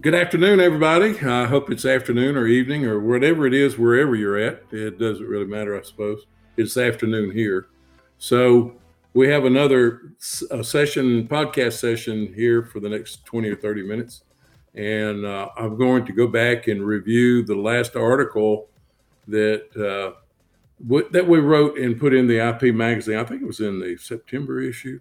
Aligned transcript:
Good 0.00 0.14
afternoon, 0.14 0.60
everybody. 0.60 1.18
I 1.20 1.46
hope 1.46 1.72
it's 1.72 1.84
afternoon 1.84 2.36
or 2.36 2.46
evening 2.46 2.84
or 2.84 3.00
whatever 3.00 3.48
it 3.48 3.54
is, 3.54 3.78
wherever 3.78 4.14
you're 4.14 4.38
at. 4.38 4.62
It 4.70 4.96
doesn't 4.96 5.26
really 5.26 5.44
matter, 5.44 5.76
I 5.76 5.82
suppose. 5.82 6.26
It's 6.56 6.76
afternoon 6.76 7.32
here. 7.32 7.66
So 8.18 8.76
we 9.14 9.26
have 9.28 9.44
another 9.44 10.12
session, 10.18 11.26
podcast 11.26 11.80
session 11.80 12.32
here 12.32 12.62
for 12.62 12.78
the 12.78 12.88
next 12.88 13.24
20 13.24 13.48
or 13.48 13.56
30 13.56 13.82
minutes. 13.82 14.22
And 14.76 15.26
uh, 15.26 15.48
I'm 15.56 15.76
going 15.76 16.06
to 16.06 16.12
go 16.12 16.28
back 16.28 16.68
and 16.68 16.86
review 16.86 17.42
the 17.42 17.56
last 17.56 17.96
article 17.96 18.68
that 19.26 19.64
uh, 19.74 20.16
w- 20.86 21.08
that 21.10 21.26
we 21.26 21.40
wrote 21.40 21.76
and 21.76 21.98
put 21.98 22.14
in 22.14 22.28
the 22.28 22.38
IP 22.38 22.72
magazine. 22.72 23.16
I 23.16 23.24
think 23.24 23.42
it 23.42 23.46
was 23.46 23.58
in 23.58 23.80
the 23.80 23.96
September 23.96 24.60
issue. 24.60 25.00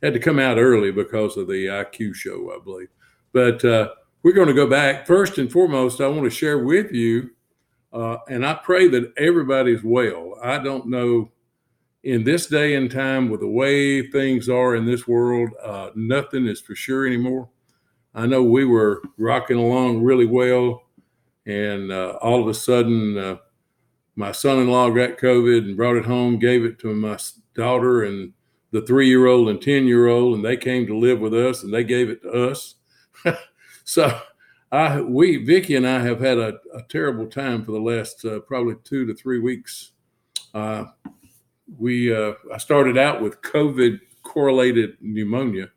It 0.00 0.06
had 0.06 0.14
to 0.14 0.20
come 0.20 0.38
out 0.38 0.56
early 0.56 0.92
because 0.92 1.36
of 1.36 1.46
the 1.46 1.66
ICUEE 1.66 2.14
show, 2.14 2.56
I 2.58 2.64
believe. 2.64 2.88
But 3.32 3.62
uh, 3.64 3.90
we're 4.22 4.32
going 4.34 4.48
to 4.48 4.54
go 4.54 4.66
back. 4.66 5.06
First 5.06 5.38
and 5.38 5.50
foremost, 5.50 6.00
I 6.00 6.08
want 6.08 6.24
to 6.24 6.30
share 6.30 6.58
with 6.58 6.92
you, 6.92 7.30
uh, 7.92 8.18
and 8.28 8.44
I 8.46 8.54
pray 8.54 8.88
that 8.88 9.12
everybody's 9.16 9.82
well. 9.82 10.34
I 10.42 10.58
don't 10.58 10.88
know 10.88 11.30
in 12.02 12.24
this 12.24 12.46
day 12.46 12.74
and 12.74 12.90
time 12.90 13.28
with 13.28 13.40
the 13.40 13.48
way 13.48 14.08
things 14.10 14.48
are 14.48 14.74
in 14.74 14.86
this 14.86 15.06
world, 15.06 15.50
uh, 15.62 15.90
nothing 15.94 16.46
is 16.46 16.60
for 16.60 16.74
sure 16.74 17.06
anymore. 17.06 17.48
I 18.14 18.26
know 18.26 18.42
we 18.42 18.64
were 18.64 19.02
rocking 19.18 19.58
along 19.58 20.02
really 20.02 20.26
well, 20.26 20.82
and 21.46 21.92
uh, 21.92 22.18
all 22.22 22.40
of 22.40 22.48
a 22.48 22.54
sudden, 22.54 23.18
uh, 23.18 23.36
my 24.16 24.32
son-in-law 24.32 24.90
got 24.90 25.18
COVID 25.18 25.58
and 25.58 25.76
brought 25.76 25.96
it 25.96 26.06
home, 26.06 26.38
gave 26.38 26.64
it 26.64 26.78
to 26.80 26.94
my 26.94 27.18
daughter 27.54 28.04
and 28.04 28.32
the 28.72 28.82
three-year-old 28.82 29.48
and 29.48 29.60
ten-year-old, 29.60 30.34
and 30.34 30.44
they 30.44 30.56
came 30.56 30.86
to 30.86 30.96
live 30.96 31.20
with 31.20 31.34
us, 31.34 31.62
and 31.62 31.72
they 31.72 31.84
gave 31.84 32.08
it 32.08 32.22
to 32.22 32.50
us. 32.50 32.76
so, 33.90 34.20
I 34.70 35.00
we 35.00 35.36
Vicky 35.38 35.74
and 35.74 35.86
I 35.86 36.00
have 36.00 36.20
had 36.20 36.38
a, 36.38 36.60
a 36.72 36.82
terrible 36.88 37.26
time 37.26 37.64
for 37.64 37.72
the 37.72 37.80
last 37.80 38.24
uh, 38.24 38.38
probably 38.40 38.76
two 38.84 39.04
to 39.06 39.14
three 39.14 39.40
weeks. 39.40 39.92
Uh, 40.54 40.84
we 41.76 42.14
uh, 42.14 42.34
I 42.54 42.58
started 42.58 42.96
out 42.96 43.20
with 43.20 43.42
COVID 43.42 43.98
correlated 44.22 44.96
pneumonia, 45.00 45.70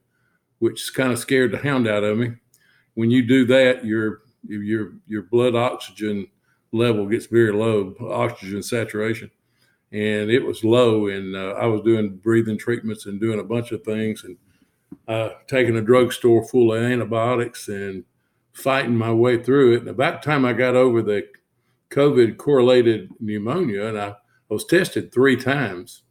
which 0.60 0.94
kind 0.94 1.12
of 1.12 1.18
scared 1.18 1.52
the 1.52 1.58
hound 1.58 1.88
out 1.88 2.04
of 2.04 2.20
me. 2.20 2.34
When 2.94 3.10
you 3.10 3.24
do 3.24 3.46
that, 3.48 3.84
your 3.84 4.22
your 4.44 4.94
your 5.08 5.24
blood 5.24 5.56
oxygen 5.56 6.28
level 6.72 7.08
gets 7.08 7.26
very 7.26 7.52
low, 7.52 7.96
oxygen 8.00 8.62
saturation, 8.62 9.32
and 9.92 10.30
it 10.30 10.46
was 10.46 10.64
low. 10.64 11.08
And 11.08 11.36
uh, 11.36 11.54
I 11.54 11.66
was 11.66 11.82
doing 11.82 12.18
breathing 12.18 12.60
treatments 12.60 13.08
and 13.08 13.20
doing 13.20 13.40
a 13.40 13.44
bunch 13.44 13.72
of 13.72 13.82
things, 13.82 14.24
and 14.24 14.38
uh, 15.08 15.30
taking 15.48 15.76
a 15.76 15.82
drugstore 15.82 16.46
full 16.48 16.74
of 16.74 16.84
antibiotics 16.84 17.68
and 17.68 18.04
fighting 18.54 18.96
my 18.96 19.12
way 19.12 19.42
through 19.42 19.74
it. 19.74 19.80
And 19.82 19.90
about 19.90 20.22
the 20.22 20.26
time 20.26 20.46
I 20.46 20.54
got 20.54 20.76
over 20.76 21.02
the 21.02 21.28
COVID 21.90 22.38
correlated 22.38 23.10
pneumonia, 23.20 23.88
and 23.88 24.00
I 24.00 24.16
I 24.50 24.54
was 24.54 24.66
tested 24.66 25.12
three 25.12 25.36
times 25.36 26.04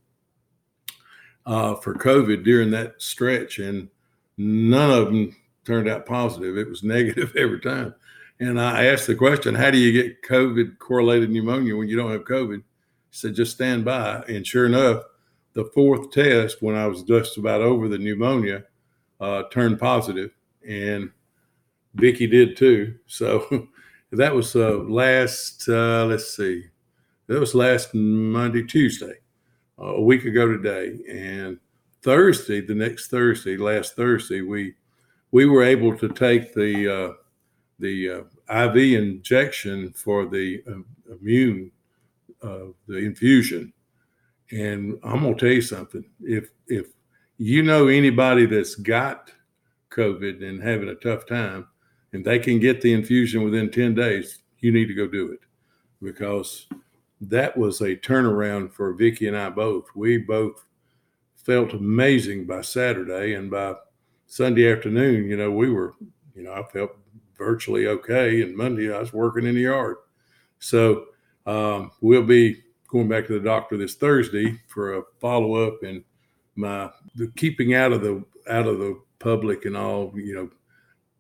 uh, 1.46 1.76
for 1.76 1.94
COVID 1.94 2.42
during 2.42 2.72
that 2.72 3.00
stretch, 3.00 3.60
and 3.60 3.88
none 4.36 4.90
of 4.90 5.06
them 5.06 5.36
turned 5.64 5.88
out 5.88 6.06
positive. 6.06 6.56
It 6.56 6.68
was 6.68 6.82
negative 6.82 7.36
every 7.36 7.60
time. 7.60 7.94
And 8.40 8.60
I 8.60 8.86
asked 8.86 9.06
the 9.06 9.14
question, 9.14 9.54
How 9.54 9.70
do 9.70 9.78
you 9.78 9.92
get 9.92 10.22
COVID 10.22 10.78
correlated 10.80 11.30
pneumonia 11.30 11.76
when 11.76 11.88
you 11.88 11.96
don't 11.96 12.10
have 12.10 12.24
COVID? 12.24 12.56
He 12.56 12.64
said, 13.10 13.36
Just 13.36 13.52
stand 13.52 13.84
by. 13.84 14.24
And 14.26 14.44
sure 14.44 14.66
enough, 14.66 15.04
the 15.52 15.66
fourth 15.66 16.10
test, 16.10 16.62
when 16.62 16.74
I 16.74 16.88
was 16.88 17.04
just 17.04 17.36
about 17.38 17.60
over 17.60 17.86
the 17.86 17.98
pneumonia, 17.98 18.64
uh, 19.22 19.44
turned 19.50 19.78
positive, 19.78 20.32
and 20.68 21.08
Vicky 21.94 22.26
did 22.26 22.56
too. 22.56 22.96
So 23.06 23.68
that 24.12 24.34
was 24.34 24.56
uh, 24.56 24.78
last, 24.78 25.68
uh, 25.68 26.04
let's 26.06 26.36
see, 26.36 26.64
that 27.28 27.38
was 27.38 27.54
last 27.54 27.94
Monday, 27.94 28.64
Tuesday, 28.64 29.20
uh, 29.80 29.94
a 29.94 30.02
week 30.02 30.24
ago 30.24 30.48
today, 30.48 30.98
and 31.08 31.58
Thursday, 32.02 32.60
the 32.60 32.74
next 32.74 33.08
Thursday, 33.08 33.56
last 33.56 33.94
Thursday, 33.94 34.42
we 34.42 34.74
we 35.30 35.46
were 35.46 35.62
able 35.62 35.96
to 35.96 36.08
take 36.08 36.52
the 36.52 36.92
uh, 36.92 37.12
the 37.78 38.10
uh, 38.50 38.64
IV 38.66 38.76
injection 38.76 39.92
for 39.92 40.26
the 40.26 40.62
immune 41.08 41.70
the 42.40 42.96
infusion, 42.96 43.72
and 44.50 44.98
I'm 45.04 45.22
gonna 45.22 45.36
tell 45.36 45.48
you 45.48 45.62
something. 45.62 46.04
If 46.20 46.50
if 46.66 46.88
you 47.42 47.60
know 47.60 47.88
anybody 47.88 48.46
that's 48.46 48.76
got 48.76 49.32
COVID 49.90 50.48
and 50.48 50.62
having 50.62 50.90
a 50.90 50.94
tough 50.94 51.26
time, 51.26 51.66
and 52.12 52.24
they 52.24 52.38
can 52.38 52.60
get 52.60 52.80
the 52.80 52.92
infusion 52.92 53.42
within 53.42 53.68
ten 53.68 53.96
days, 53.96 54.42
you 54.60 54.70
need 54.70 54.86
to 54.86 54.94
go 54.94 55.08
do 55.08 55.32
it 55.32 55.40
because 56.00 56.68
that 57.20 57.56
was 57.56 57.80
a 57.80 57.96
turnaround 57.96 58.72
for 58.72 58.92
Vicky 58.92 59.26
and 59.26 59.36
I 59.36 59.50
both. 59.50 59.86
We 59.96 60.18
both 60.18 60.64
felt 61.34 61.72
amazing 61.72 62.46
by 62.46 62.60
Saturday, 62.60 63.34
and 63.34 63.50
by 63.50 63.74
Sunday 64.26 64.70
afternoon, 64.70 65.28
you 65.28 65.36
know, 65.36 65.50
we 65.50 65.68
were, 65.68 65.94
you 66.36 66.44
know, 66.44 66.52
I 66.52 66.62
felt 66.72 66.92
virtually 67.36 67.88
okay. 67.88 68.42
And 68.42 68.56
Monday, 68.56 68.94
I 68.94 69.00
was 69.00 69.12
working 69.12 69.46
in 69.46 69.56
the 69.56 69.62
yard. 69.62 69.96
So 70.60 71.06
um, 71.44 71.90
we'll 72.00 72.22
be 72.22 72.62
going 72.86 73.08
back 73.08 73.26
to 73.26 73.32
the 73.32 73.44
doctor 73.44 73.76
this 73.76 73.96
Thursday 73.96 74.60
for 74.68 74.98
a 74.98 75.02
follow 75.20 75.54
up, 75.56 75.82
and 75.82 76.04
my 76.54 76.90
the 77.16 77.30
keeping 77.36 77.74
out 77.74 77.92
of 77.92 78.02
the 78.02 78.24
out 78.48 78.66
of 78.66 78.78
the 78.78 79.00
public 79.18 79.64
and 79.64 79.76
all, 79.76 80.12
you 80.14 80.34
know, 80.34 80.50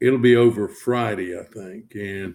it'll 0.00 0.18
be 0.18 0.36
over 0.36 0.68
Friday, 0.68 1.38
I 1.38 1.44
think, 1.44 1.94
and 1.94 2.34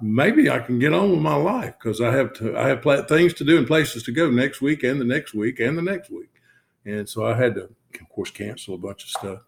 maybe 0.00 0.50
I 0.50 0.58
can 0.60 0.78
get 0.78 0.92
on 0.92 1.10
with 1.10 1.20
my 1.20 1.34
life 1.34 1.74
because 1.78 2.00
I 2.00 2.14
have 2.14 2.32
to, 2.34 2.56
I 2.56 2.68
have 2.68 2.82
pl- 2.82 3.04
things 3.04 3.34
to 3.34 3.44
do 3.44 3.58
and 3.58 3.66
places 3.66 4.02
to 4.04 4.12
go 4.12 4.30
next 4.30 4.60
week 4.60 4.82
and 4.84 5.00
the 5.00 5.04
next 5.04 5.34
week 5.34 5.60
and 5.60 5.76
the 5.76 5.82
next 5.82 6.10
week. 6.10 6.30
And 6.84 7.08
so 7.08 7.26
I 7.26 7.36
had 7.36 7.54
to, 7.54 7.64
of 7.64 8.08
course, 8.10 8.30
cancel 8.30 8.74
a 8.74 8.78
bunch 8.78 9.04
of 9.04 9.10
stuff. 9.10 9.40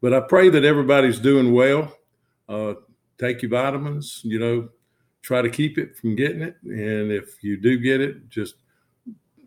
But 0.00 0.14
I 0.14 0.20
pray 0.20 0.48
that 0.48 0.64
everybody's 0.64 1.18
doing 1.18 1.52
well. 1.52 1.96
Uh, 2.48 2.74
take 3.18 3.42
your 3.42 3.50
vitamins, 3.50 4.20
you 4.24 4.38
know, 4.38 4.68
try 5.22 5.42
to 5.42 5.50
keep 5.50 5.78
it 5.78 5.96
from 5.96 6.16
getting 6.16 6.42
it. 6.42 6.56
And 6.64 7.12
if 7.12 7.42
you 7.42 7.56
do 7.60 7.78
get 7.78 8.00
it, 8.00 8.28
just 8.28 8.54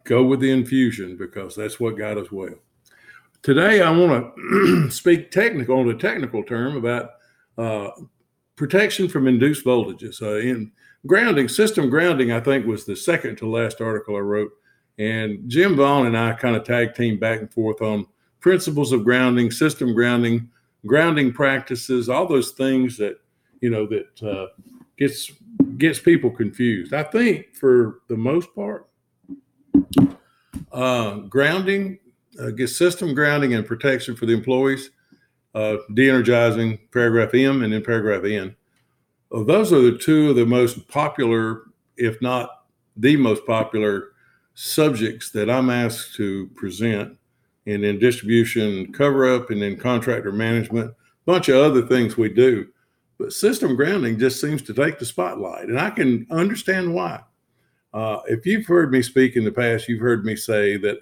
go 0.06 0.24
with 0.24 0.40
the 0.40 0.52
infusion 0.52 1.18
because 1.18 1.56
that's 1.56 1.80
what 1.80 1.98
got 1.98 2.18
us 2.18 2.32
well. 2.32 2.56
Today, 3.46 3.80
I 3.80 3.92
want 3.92 4.36
to 4.38 4.90
speak 4.90 5.30
technical 5.30 5.78
on 5.78 5.88
a 5.88 5.94
technical 5.94 6.42
term 6.42 6.78
about 6.78 7.12
uh, 7.60 7.92
protection 8.56 9.08
from 9.08 9.28
induced 9.28 9.64
voltages. 9.64 10.20
Uh, 10.20 10.38
in 10.38 10.72
grounding, 11.06 11.48
system 11.48 11.88
grounding, 11.92 12.32
I 12.32 12.40
think 12.40 12.66
was 12.66 12.86
the 12.86 12.96
second 12.96 13.36
to 13.36 13.48
last 13.48 13.82
article 13.82 14.16
I 14.16 14.22
wrote. 14.22 14.50
And 14.98 15.48
Jim 15.48 15.76
Vaughn 15.76 16.08
and 16.08 16.18
I 16.18 16.34
kind 16.34 16.56
of 16.56 16.64
tag 16.64 16.96
team 16.96 17.20
back 17.20 17.40
and 17.40 17.54
forth 17.54 17.84
on 17.84 18.08
principles 18.40 18.92
of 18.92 19.04
grounding, 19.04 19.52
system 19.52 19.94
grounding, 19.94 20.50
grounding 20.88 21.32
practices, 21.32 22.10
all 22.10 22.28
those 22.28 22.50
things 22.50 22.98
that 22.98 23.20
you 23.62 23.70
know 23.70 23.86
that 23.86 24.24
uh, 24.28 24.48
gets 24.98 25.32
gets 25.78 26.00
people 26.00 26.32
confused. 26.32 26.96
I 26.96 27.04
think 27.04 27.56
for 27.56 28.00
the 28.08 28.18
most 28.18 28.56
part, 28.56 28.90
uh, 30.72 31.18
grounding, 31.30 32.00
uh, 32.40 32.68
system 32.68 33.14
grounding 33.14 33.54
and 33.54 33.66
protection 33.66 34.16
for 34.16 34.26
the 34.26 34.34
employees 34.34 34.92
uh, 35.56 35.78
de-energizing 35.94 36.78
paragraph 36.92 37.34
M 37.34 37.64
and 37.64 37.74
then 37.74 37.84
paragraph 37.84 38.26
N. 38.26 38.56
Well, 39.32 39.46
those 39.46 39.72
are 39.72 39.82
the 39.82 39.98
two 39.98 40.30
of 40.30 40.36
the 40.36 40.46
most 40.46 40.88
popular, 40.88 41.64
if 41.98 42.22
not 42.22 42.66
the 42.98 43.16
most 43.16 43.46
popular 43.46 44.10
subjects 44.54 45.32
that 45.32 45.50
I'm 45.50 45.70
asked 45.70 46.16
to 46.16 46.48
present. 46.56 47.18
And 47.68 47.84
then 47.84 47.98
distribution 47.98 48.94
cover 48.94 49.34
up 49.34 49.50
and 49.50 49.62
then 49.62 49.78
contractor 49.78 50.32
management, 50.32 50.92
a 50.92 50.96
bunch 51.26 51.50
of 51.50 51.56
other 51.56 51.82
things 51.82 52.16
we 52.16 52.30
do. 52.30 52.68
But 53.18 53.34
system 53.34 53.76
grounding 53.76 54.20
just 54.20 54.40
seems 54.40 54.62
to 54.64 54.74
take 54.74 55.00
the 55.00 55.06
spotlight. 55.06 55.70
And 55.70 55.80
I 55.80 55.90
can 55.90 56.28
understand 56.30 56.94
why. 56.94 57.22
Uh, 57.94 58.20
if 58.28 58.46
you've 58.46 58.68
heard 58.68 58.92
me 58.92 59.02
speak 59.02 59.36
in 59.36 59.46
the 59.46 59.52
past, 59.52 59.88
you've 59.88 60.02
heard 60.02 60.26
me 60.26 60.36
say 60.36 60.78
that 60.78 61.00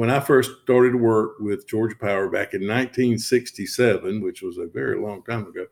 when 0.00 0.08
I 0.08 0.18
first 0.18 0.62
started 0.62 0.92
to 0.92 0.96
work 0.96 1.40
with 1.40 1.68
Georgia 1.68 1.94
Power 1.94 2.30
back 2.30 2.54
in 2.54 2.62
1967, 2.62 4.22
which 4.22 4.40
was 4.40 4.56
a 4.56 4.64
very 4.64 4.98
long 4.98 5.22
time 5.24 5.46
ago, 5.46 5.66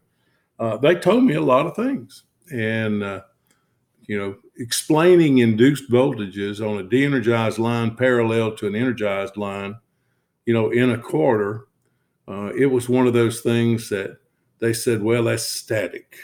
uh, 0.58 0.76
they 0.76 0.96
told 0.96 1.24
me 1.24 1.32
a 1.32 1.40
lot 1.40 1.66
of 1.66 1.74
things. 1.74 2.24
And, 2.52 3.02
uh, 3.02 3.22
you 4.02 4.18
know, 4.18 4.36
explaining 4.58 5.38
induced 5.38 5.90
voltages 5.90 6.60
on 6.60 6.76
a 6.76 6.82
de 6.82 7.06
energized 7.06 7.58
line 7.58 7.96
parallel 7.96 8.54
to 8.56 8.66
an 8.66 8.74
energized 8.74 9.38
line, 9.38 9.76
you 10.44 10.52
know, 10.52 10.72
in 10.72 10.90
a 10.90 10.98
corridor, 10.98 11.68
uh, 12.28 12.52
it 12.54 12.66
was 12.66 12.86
one 12.86 13.06
of 13.06 13.14
those 13.14 13.40
things 13.40 13.88
that 13.88 14.18
they 14.58 14.74
said, 14.74 15.02
well, 15.02 15.24
that's 15.24 15.46
static. 15.46 16.18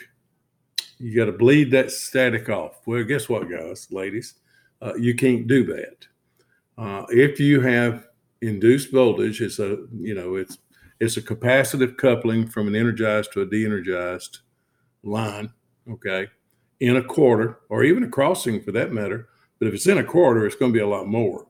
You 0.98 1.16
got 1.16 1.24
to 1.24 1.32
bleed 1.32 1.70
that 1.70 1.90
static 1.90 2.50
off. 2.50 2.86
Well, 2.86 3.02
guess 3.04 3.30
what, 3.30 3.48
guys, 3.48 3.90
ladies? 3.90 4.34
Uh, 4.82 4.92
you 4.96 5.14
can't 5.14 5.46
do 5.46 5.64
that. 5.74 6.06
Uh, 6.76 7.04
if 7.08 7.38
you 7.38 7.60
have 7.60 8.08
induced 8.40 8.92
voltage, 8.92 9.40
it's 9.40 9.58
a 9.58 9.78
you 9.92 10.14
know 10.14 10.34
it's 10.36 10.58
it's 11.00 11.16
a 11.16 11.22
capacitive 11.22 11.96
coupling 11.96 12.46
from 12.46 12.68
an 12.68 12.74
energized 12.74 13.32
to 13.32 13.42
a 13.42 13.46
de-energized 13.46 14.40
line, 15.02 15.52
okay, 15.90 16.28
in 16.80 16.96
a 16.96 17.02
corridor 17.02 17.60
or 17.68 17.84
even 17.84 18.04
a 18.04 18.08
crossing 18.08 18.62
for 18.62 18.72
that 18.72 18.92
matter. 18.92 19.28
But 19.58 19.68
if 19.68 19.74
it's 19.74 19.86
in 19.86 19.98
a 19.98 20.04
corridor, 20.04 20.46
it's 20.46 20.56
going 20.56 20.72
to 20.72 20.76
be 20.76 20.82
a 20.82 20.88
lot 20.88 21.06
more. 21.06 21.46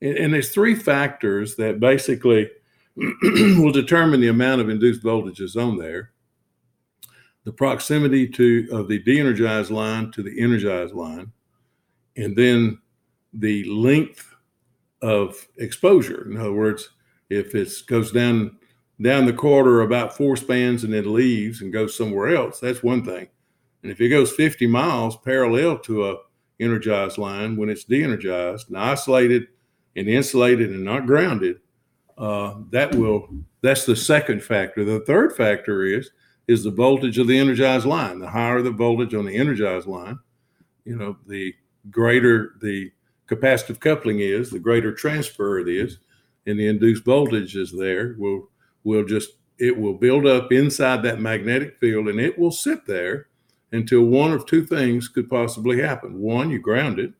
And, 0.00 0.16
and 0.16 0.34
there's 0.34 0.50
three 0.50 0.74
factors 0.74 1.56
that 1.56 1.80
basically 1.80 2.50
will 2.96 3.72
determine 3.72 4.20
the 4.20 4.28
amount 4.28 4.60
of 4.60 4.68
induced 4.68 5.02
voltages 5.02 5.56
on 5.56 5.78
there. 5.78 6.12
The 7.44 7.52
proximity 7.52 8.28
to 8.28 8.68
of 8.70 8.88
the 8.88 8.98
de-energized 8.98 9.70
line 9.70 10.10
to 10.12 10.22
the 10.22 10.40
energized 10.40 10.94
line, 10.94 11.32
and 12.16 12.36
then 12.36 12.78
the 13.32 13.64
length 13.64 14.29
of 15.02 15.48
exposure. 15.56 16.30
In 16.30 16.36
other 16.36 16.52
words, 16.52 16.90
if 17.28 17.54
it 17.54 17.70
goes 17.86 18.12
down 18.12 18.58
down 19.00 19.24
the 19.24 19.32
corridor 19.32 19.80
about 19.80 20.14
four 20.14 20.36
spans 20.36 20.84
and 20.84 20.92
then 20.92 21.14
leaves 21.14 21.62
and 21.62 21.72
goes 21.72 21.96
somewhere 21.96 22.36
else, 22.36 22.60
that's 22.60 22.82
one 22.82 23.02
thing. 23.02 23.28
And 23.82 23.90
if 23.90 23.98
it 24.00 24.10
goes 24.10 24.30
50 24.32 24.66
miles 24.66 25.16
parallel 25.16 25.78
to 25.80 26.10
a 26.10 26.16
energized 26.60 27.16
line 27.16 27.56
when 27.56 27.70
it's 27.70 27.84
de-energized 27.84 28.68
and 28.68 28.76
isolated 28.76 29.48
and 29.96 30.06
insulated 30.06 30.70
and 30.70 30.84
not 30.84 31.06
grounded, 31.06 31.60
uh, 32.18 32.56
that 32.70 32.94
will 32.94 33.28
that's 33.62 33.86
the 33.86 33.96
second 33.96 34.42
factor. 34.42 34.84
The 34.84 35.00
third 35.00 35.34
factor 35.34 35.84
is 35.84 36.10
is 36.48 36.64
the 36.64 36.70
voltage 36.70 37.18
of 37.18 37.26
the 37.26 37.38
energized 37.38 37.86
line. 37.86 38.18
The 38.18 38.28
higher 38.28 38.60
the 38.60 38.70
voltage 38.70 39.14
on 39.14 39.24
the 39.24 39.36
energized 39.36 39.86
line, 39.86 40.18
you 40.84 40.96
know, 40.96 41.16
the 41.26 41.54
greater 41.90 42.56
the 42.60 42.92
capacitive 43.30 43.80
coupling 43.80 44.20
is, 44.20 44.50
the 44.50 44.58
greater 44.58 44.92
transfer 44.92 45.58
it 45.58 45.68
is, 45.68 45.98
and 46.46 46.58
the 46.58 46.66
induced 46.66 47.04
voltage 47.04 47.56
is 47.56 47.72
there. 47.72 48.16
Will 48.18 48.48
will 48.82 49.04
just 49.04 49.30
it 49.58 49.76
will 49.76 49.94
build 49.94 50.26
up 50.26 50.50
inside 50.52 51.02
that 51.02 51.20
magnetic 51.20 51.78
field, 51.78 52.08
and 52.08 52.18
it 52.18 52.38
will 52.38 52.50
sit 52.50 52.86
there 52.86 53.28
until 53.72 54.02
one 54.02 54.32
of 54.32 54.46
two 54.46 54.64
things 54.64 55.06
could 55.06 55.28
possibly 55.28 55.80
happen. 55.80 56.20
One, 56.20 56.50
you 56.50 56.58
ground 56.58 56.98
it, 56.98 57.12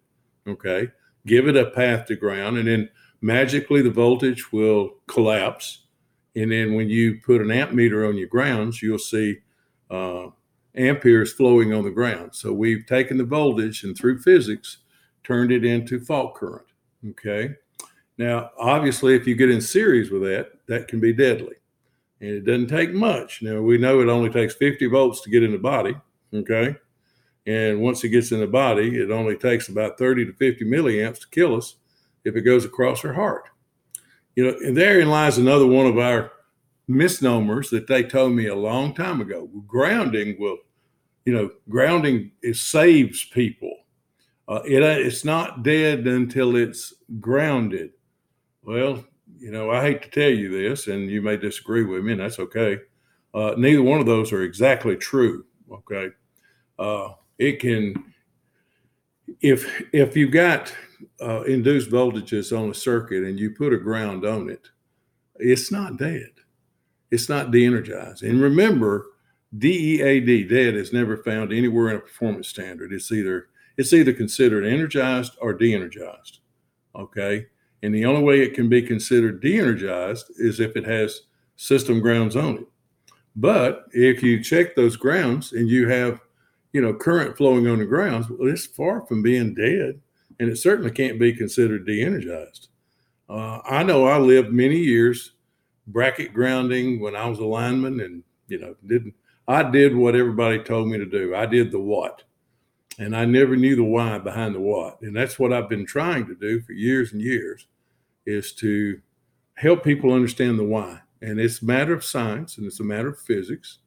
okay, 0.48 0.88
give 1.26 1.46
it 1.46 1.56
a 1.56 1.70
path 1.70 2.06
to 2.06 2.16
ground, 2.16 2.58
and 2.58 2.66
then 2.66 2.88
magically 3.20 3.82
the 3.82 3.90
voltage 3.90 4.52
will 4.52 4.96
collapse. 5.06 5.84
And 6.34 6.50
then 6.50 6.74
when 6.74 6.88
you 6.88 7.20
put 7.24 7.40
an 7.40 7.50
amp 7.50 7.72
meter 7.72 8.06
on 8.06 8.16
your 8.16 8.28
grounds, 8.28 8.80
you'll 8.80 8.98
see 8.98 9.38
uh, 9.90 10.28
amperes 10.74 11.32
flowing 11.32 11.74
on 11.74 11.84
the 11.84 11.90
ground. 11.90 12.34
So 12.34 12.52
we've 12.52 12.86
taken 12.86 13.18
the 13.18 13.24
voltage 13.24 13.84
and 13.84 13.96
through 13.96 14.20
physics 14.20 14.78
turned 15.24 15.52
it 15.52 15.64
into 15.64 16.00
fault 16.00 16.34
current. 16.34 16.66
Okay. 17.10 17.54
Now, 18.18 18.50
obviously, 18.58 19.14
if 19.14 19.26
you 19.26 19.34
get 19.34 19.50
in 19.50 19.60
series 19.60 20.10
with 20.10 20.22
that, 20.22 20.52
that 20.66 20.88
can 20.88 21.00
be 21.00 21.12
deadly. 21.12 21.54
And 22.20 22.30
it 22.30 22.44
doesn't 22.44 22.68
take 22.68 22.92
much. 22.92 23.40
Now, 23.40 23.62
we 23.62 23.78
know 23.78 24.00
it 24.00 24.08
only 24.08 24.28
takes 24.28 24.54
50 24.54 24.86
volts 24.86 25.22
to 25.22 25.30
get 25.30 25.42
in 25.42 25.52
the 25.52 25.58
body. 25.58 25.96
Okay. 26.34 26.76
And 27.46 27.80
once 27.80 28.04
it 28.04 28.10
gets 28.10 28.32
in 28.32 28.40
the 28.40 28.46
body, 28.46 29.00
it 29.00 29.10
only 29.10 29.36
takes 29.36 29.68
about 29.68 29.98
30 29.98 30.26
to 30.26 30.32
50 30.34 30.64
milliamps 30.66 31.20
to 31.20 31.28
kill 31.30 31.56
us 31.56 31.76
if 32.24 32.36
it 32.36 32.42
goes 32.42 32.64
across 32.64 33.04
our 33.04 33.14
heart. 33.14 33.48
You 34.36 34.46
know, 34.46 34.56
and 34.64 34.76
therein 34.76 35.08
lies 35.08 35.38
another 35.38 35.66
one 35.66 35.86
of 35.86 35.98
our 35.98 36.32
misnomers 36.86 37.70
that 37.70 37.86
they 37.86 38.02
told 38.02 38.32
me 38.32 38.46
a 38.46 38.54
long 38.54 38.94
time 38.94 39.20
ago. 39.20 39.48
Grounding 39.66 40.36
will, 40.38 40.58
you 41.24 41.32
know, 41.32 41.50
grounding 41.68 42.32
is 42.42 42.60
saves 42.60 43.24
people. 43.24 43.72
Uh, 44.50 44.60
it, 44.64 44.82
it's 44.82 45.24
not 45.24 45.62
dead 45.62 46.08
until 46.08 46.56
it's 46.56 46.92
grounded. 47.20 47.92
Well, 48.64 49.04
you 49.38 49.52
know, 49.52 49.70
I 49.70 49.80
hate 49.80 50.02
to 50.02 50.10
tell 50.10 50.28
you 50.28 50.50
this, 50.50 50.88
and 50.88 51.08
you 51.08 51.22
may 51.22 51.36
disagree 51.36 51.84
with 51.84 52.04
me, 52.04 52.12
and 52.12 52.20
that's 52.20 52.40
okay. 52.40 52.80
Uh, 53.32 53.54
neither 53.56 53.82
one 53.82 54.00
of 54.00 54.06
those 54.06 54.32
are 54.32 54.42
exactly 54.42 54.96
true. 54.96 55.44
Okay, 55.70 56.08
uh, 56.80 57.10
it 57.38 57.60
can 57.60 57.94
if 59.40 59.84
if 59.92 60.16
you 60.16 60.28
got 60.28 60.74
uh, 61.20 61.42
induced 61.42 61.88
voltages 61.88 62.56
on 62.56 62.70
a 62.70 62.74
circuit 62.74 63.22
and 63.22 63.38
you 63.38 63.52
put 63.52 63.72
a 63.72 63.78
ground 63.78 64.24
on 64.24 64.50
it, 64.50 64.68
it's 65.36 65.70
not 65.70 65.96
dead. 65.96 66.30
It's 67.12 67.28
not 67.28 67.50
de-energized. 67.50 68.22
And 68.24 68.40
remember, 68.40 69.06
DEAD, 69.56 70.48
dead, 70.48 70.74
is 70.74 70.92
never 70.92 71.16
found 71.16 71.52
anywhere 71.52 71.90
in 71.90 71.96
a 71.96 72.00
performance 72.00 72.48
standard. 72.48 72.92
It's 72.92 73.10
either 73.10 73.48
it's 73.80 73.92
either 73.92 74.12
considered 74.12 74.64
energized 74.64 75.36
or 75.40 75.52
de-energized. 75.52 76.40
Okay. 76.94 77.46
And 77.82 77.94
the 77.94 78.04
only 78.04 78.22
way 78.22 78.40
it 78.40 78.54
can 78.54 78.68
be 78.68 78.82
considered 78.82 79.40
de-energized 79.40 80.26
is 80.36 80.60
if 80.60 80.76
it 80.76 80.84
has 80.84 81.22
system 81.56 82.00
grounds 82.00 82.36
on 82.36 82.58
it. 82.58 82.66
But 83.36 83.86
if 83.92 84.22
you 84.22 84.42
check 84.42 84.76
those 84.76 84.96
grounds 84.96 85.52
and 85.52 85.68
you 85.68 85.88
have 85.88 86.20
you 86.72 86.80
know, 86.80 86.94
current 86.94 87.36
flowing 87.36 87.66
on 87.66 87.78
the 87.78 87.84
grounds, 87.84 88.28
well, 88.28 88.48
it's 88.48 88.66
far 88.66 89.04
from 89.06 89.22
being 89.22 89.54
dead, 89.54 90.00
and 90.38 90.48
it 90.48 90.56
certainly 90.56 90.90
can't 90.90 91.18
be 91.18 91.32
considered 91.32 91.86
de-energized. 91.86 92.68
Uh, 93.28 93.60
I 93.64 93.82
know 93.82 94.06
I 94.06 94.18
lived 94.18 94.52
many 94.52 94.76
years 94.76 95.32
bracket 95.86 96.32
grounding 96.32 97.00
when 97.00 97.16
I 97.16 97.26
was 97.26 97.38
a 97.38 97.44
lineman, 97.44 98.00
and 98.00 98.22
you 98.48 98.58
know, 98.58 98.74
didn't 98.86 99.14
I 99.48 99.68
did 99.68 99.96
what 99.96 100.14
everybody 100.14 100.62
told 100.62 100.88
me 100.88 100.98
to 100.98 101.06
do. 101.06 101.34
I 101.34 101.46
did 101.46 101.72
the 101.72 101.80
what, 101.80 102.22
and 102.98 103.16
I 103.16 103.24
never 103.24 103.56
knew 103.56 103.76
the 103.76 103.84
why 103.84 104.18
behind 104.18 104.54
the 104.54 104.60
what, 104.60 105.00
and 105.02 105.14
that's 105.14 105.38
what 105.38 105.52
I've 105.52 105.68
been 105.68 105.86
trying 105.86 106.26
to 106.26 106.34
do 106.34 106.60
for 106.60 106.72
years 106.72 107.12
and 107.12 107.22
years, 107.22 107.66
is 108.26 108.52
to 108.54 109.00
help 109.54 109.84
people 109.84 110.12
understand 110.12 110.58
the 110.58 110.64
why. 110.64 111.00
And 111.22 111.38
it's 111.38 111.62
a 111.62 111.66
matter 111.66 111.92
of 111.92 112.04
science, 112.04 112.58
and 112.58 112.66
it's 112.66 112.80
a 112.80 112.84
matter 112.84 113.08
of 113.08 113.18
physics 113.18 113.78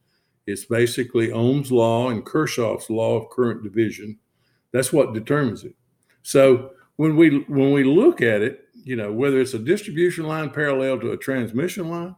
it's 0.46 0.66
basically 0.66 1.32
Ohm's 1.32 1.72
law 1.72 2.10
and 2.10 2.26
Kirchhoff's 2.26 2.90
law 2.90 3.18
of 3.18 3.30
current 3.30 3.64
division. 3.64 4.20
That's 4.72 4.92
what 4.92 5.14
determines 5.14 5.64
it. 5.64 5.76
So 6.22 6.72
when 6.98 7.16
we 7.16 7.40
when 7.48 7.72
we 7.72 7.84
look 7.84 8.22
at 8.22 8.42
it, 8.42 8.68
you 8.84 8.96
know, 8.96 9.12
whether 9.12 9.40
it's 9.40 9.54
a 9.54 9.60
distribution 9.60 10.26
line 10.26 10.50
parallel 10.50 11.00
to 11.00 11.12
a 11.12 11.18
transmission 11.18 11.90
line 11.90 12.16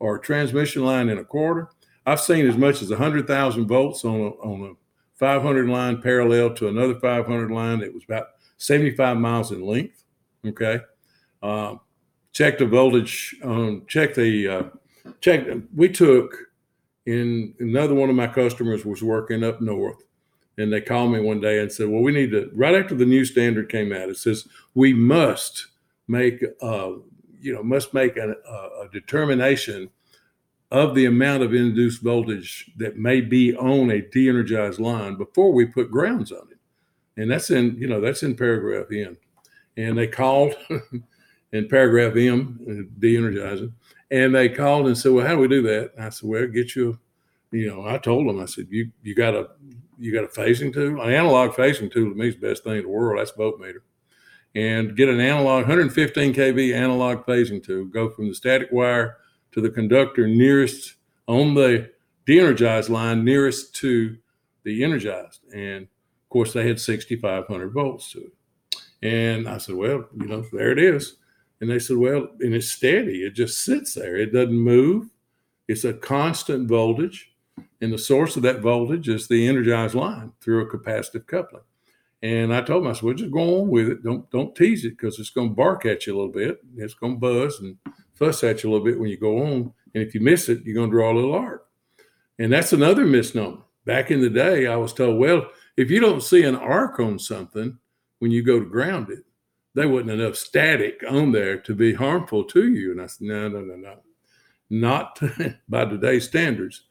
or 0.00 0.16
a 0.16 0.20
transmission 0.20 0.84
line 0.84 1.08
in 1.08 1.18
a 1.18 1.24
corridor, 1.24 1.70
I've 2.06 2.20
seen 2.20 2.46
as 2.48 2.56
much 2.56 2.82
as 2.82 2.90
100,000 2.90 3.66
volts 3.66 4.04
on 4.04 4.20
a, 4.20 4.28
on 4.28 4.70
a 4.70 4.72
500 5.20 5.68
line 5.68 6.00
parallel 6.00 6.54
to 6.54 6.68
another 6.68 6.98
500 6.98 7.50
line 7.50 7.80
that 7.80 7.92
was 7.92 8.04
about 8.04 8.28
75 8.56 9.18
miles 9.18 9.52
in 9.52 9.60
length. 9.60 10.02
Okay. 10.44 10.80
Uh, 11.42 11.76
check 12.32 12.58
the 12.58 12.66
voltage 12.66 13.36
on, 13.44 13.86
check 13.86 14.14
the, 14.14 14.48
uh, 14.48 14.62
check, 15.20 15.46
we 15.76 15.88
took 15.88 16.34
in 17.06 17.54
another 17.60 17.94
one 17.94 18.08
of 18.08 18.16
my 18.16 18.26
customers 18.26 18.84
was 18.84 19.02
working 19.02 19.44
up 19.44 19.60
north 19.60 20.02
and 20.58 20.72
they 20.72 20.80
called 20.80 21.12
me 21.12 21.20
one 21.20 21.40
day 21.40 21.60
and 21.60 21.72
said 21.72 21.88
well 21.88 22.02
we 22.02 22.12
need 22.12 22.30
to 22.30 22.50
right 22.54 22.74
after 22.74 22.94
the 22.94 23.06
new 23.06 23.24
standard 23.24 23.70
came 23.70 23.92
out 23.92 24.10
it 24.10 24.16
says 24.18 24.46
we 24.74 24.92
must 24.92 25.68
make 26.08 26.44
uh, 26.60 26.92
you 27.40 27.54
know 27.54 27.62
must 27.62 27.94
make 27.94 28.18
a, 28.18 28.28
a 28.30 28.88
determination 28.92 29.88
of 30.70 30.94
the 30.94 31.06
amount 31.06 31.42
of 31.42 31.52
induced 31.52 32.02
voltage 32.02 32.70
that 32.76 32.96
may 32.96 33.20
be 33.20 33.56
on 33.56 33.90
a 33.90 34.00
de-energized 34.00 34.78
line 34.78 35.16
before 35.16 35.52
we 35.52 35.66
put 35.66 35.90
grounds 35.90 36.30
on 36.30 36.46
it 36.50 36.58
and 37.20 37.30
that's 37.30 37.50
in 37.50 37.76
you 37.76 37.88
know 37.88 38.00
that's 38.00 38.22
in 38.22 38.36
paragraph 38.36 38.86
n 38.92 39.16
and 39.76 39.98
they 39.98 40.06
called 40.06 40.54
in 41.52 41.68
paragraph 41.68 42.16
m 42.16 42.88
de-energizing 42.98 43.72
and 44.10 44.34
they 44.34 44.48
called 44.48 44.86
and 44.86 44.98
said, 44.98 45.12
"Well, 45.12 45.26
how 45.26 45.34
do 45.34 45.40
we 45.40 45.48
do 45.48 45.62
that?" 45.62 45.92
And 45.96 46.04
I 46.04 46.08
said, 46.10 46.28
"Well, 46.28 46.46
get 46.46 46.74
you, 46.74 46.98
you 47.52 47.68
know." 47.68 47.86
I 47.86 47.98
told 47.98 48.28
them, 48.28 48.40
I 48.40 48.46
said, 48.46 48.66
"You 48.70 48.90
you 49.02 49.14
got 49.14 49.34
a 49.34 49.50
you 49.98 50.12
got 50.12 50.24
a 50.24 50.28
phasing 50.28 50.72
tool, 50.72 51.00
an 51.00 51.12
analog 51.12 51.52
phasing 51.52 51.92
tool 51.92 52.10
to 52.10 52.16
me 52.16 52.28
is 52.28 52.36
the 52.36 52.48
best 52.48 52.64
thing 52.64 52.76
in 52.76 52.82
the 52.82 52.88
world. 52.88 53.18
That's 53.18 53.32
voltmeter, 53.32 53.80
and 54.54 54.96
get 54.96 55.08
an 55.08 55.20
analog 55.20 55.62
115 55.62 56.34
kV 56.34 56.74
analog 56.74 57.24
phasing 57.24 57.62
tool. 57.62 57.84
Go 57.84 58.10
from 58.10 58.28
the 58.28 58.34
static 58.34 58.68
wire 58.72 59.18
to 59.52 59.60
the 59.60 59.70
conductor 59.70 60.26
nearest 60.26 60.94
on 61.26 61.54
the 61.54 61.90
de-energized 62.26 62.90
line 62.90 63.24
nearest 63.24 63.74
to 63.76 64.16
the 64.64 64.84
energized, 64.84 65.40
and 65.54 65.84
of 65.84 66.28
course 66.28 66.52
they 66.52 66.66
had 66.66 66.80
6,500 66.80 67.72
volts 67.72 68.12
to 68.12 68.20
it. 68.20 68.32
And 69.02 69.48
I 69.48 69.58
said, 69.58 69.74
"Well, 69.74 70.08
you 70.14 70.26
know, 70.26 70.44
there 70.52 70.70
it 70.70 70.78
is." 70.78 71.16
And 71.60 71.70
they 71.70 71.78
said, 71.78 71.98
well, 71.98 72.28
and 72.40 72.54
it's 72.54 72.68
steady. 72.68 73.22
It 73.22 73.34
just 73.34 73.60
sits 73.64 73.94
there. 73.94 74.16
It 74.16 74.32
doesn't 74.32 74.56
move. 74.56 75.10
It's 75.68 75.84
a 75.84 75.92
constant 75.92 76.68
voltage. 76.68 77.32
And 77.82 77.92
the 77.92 77.98
source 77.98 78.36
of 78.36 78.42
that 78.42 78.60
voltage 78.60 79.08
is 79.08 79.28
the 79.28 79.46
energized 79.46 79.94
line 79.94 80.32
through 80.40 80.62
a 80.62 80.70
capacitive 80.70 81.26
coupling. 81.26 81.62
And 82.22 82.54
I 82.54 82.60
told 82.60 82.84
them, 82.84 82.90
I 82.90 82.94
said, 82.94 83.02
well, 83.02 83.14
just 83.14 83.30
go 83.30 83.62
on 83.62 83.68
with 83.68 83.88
it. 83.88 84.02
Don't 84.02 84.30
don't 84.30 84.54
tease 84.54 84.84
it 84.84 84.90
because 84.90 85.18
it's 85.18 85.30
going 85.30 85.50
to 85.50 85.54
bark 85.54 85.86
at 85.86 86.06
you 86.06 86.14
a 86.14 86.16
little 86.16 86.32
bit. 86.32 86.58
It's 86.76 86.94
going 86.94 87.14
to 87.14 87.18
buzz 87.18 87.60
and 87.60 87.76
fuss 88.14 88.44
at 88.44 88.62
you 88.62 88.70
a 88.70 88.72
little 88.72 88.84
bit 88.84 89.00
when 89.00 89.08
you 89.08 89.16
go 89.16 89.42
on. 89.42 89.72
And 89.94 90.02
if 90.02 90.14
you 90.14 90.20
miss 90.20 90.48
it, 90.48 90.62
you're 90.64 90.74
going 90.74 90.90
to 90.90 90.96
draw 90.96 91.12
a 91.12 91.14
little 91.14 91.34
arc. 91.34 91.66
And 92.38 92.52
that's 92.52 92.72
another 92.72 93.04
misnomer. 93.04 93.62
Back 93.86 94.10
in 94.10 94.20
the 94.20 94.30
day, 94.30 94.66
I 94.66 94.76
was 94.76 94.92
told, 94.92 95.18
well, 95.18 95.46
if 95.76 95.90
you 95.90 96.00
don't 96.00 96.22
see 96.22 96.44
an 96.44 96.56
arc 96.56 97.00
on 97.00 97.18
something 97.18 97.78
when 98.18 98.30
you 98.30 98.42
go 98.42 98.60
to 98.60 98.66
ground 98.66 99.10
it, 99.10 99.24
there 99.74 99.88
wasn't 99.88 100.10
enough 100.10 100.36
static 100.36 101.02
on 101.08 101.32
there 101.32 101.58
to 101.60 101.74
be 101.74 101.94
harmful 101.94 102.44
to 102.44 102.68
you. 102.68 102.92
And 102.92 103.00
I 103.00 103.06
said, 103.06 103.28
no, 103.28 103.48
no, 103.48 103.60
no, 103.60 103.76
no, 103.76 103.96
not 104.68 105.18
by 105.68 105.84
today's 105.86 106.26
standards. 106.26 106.82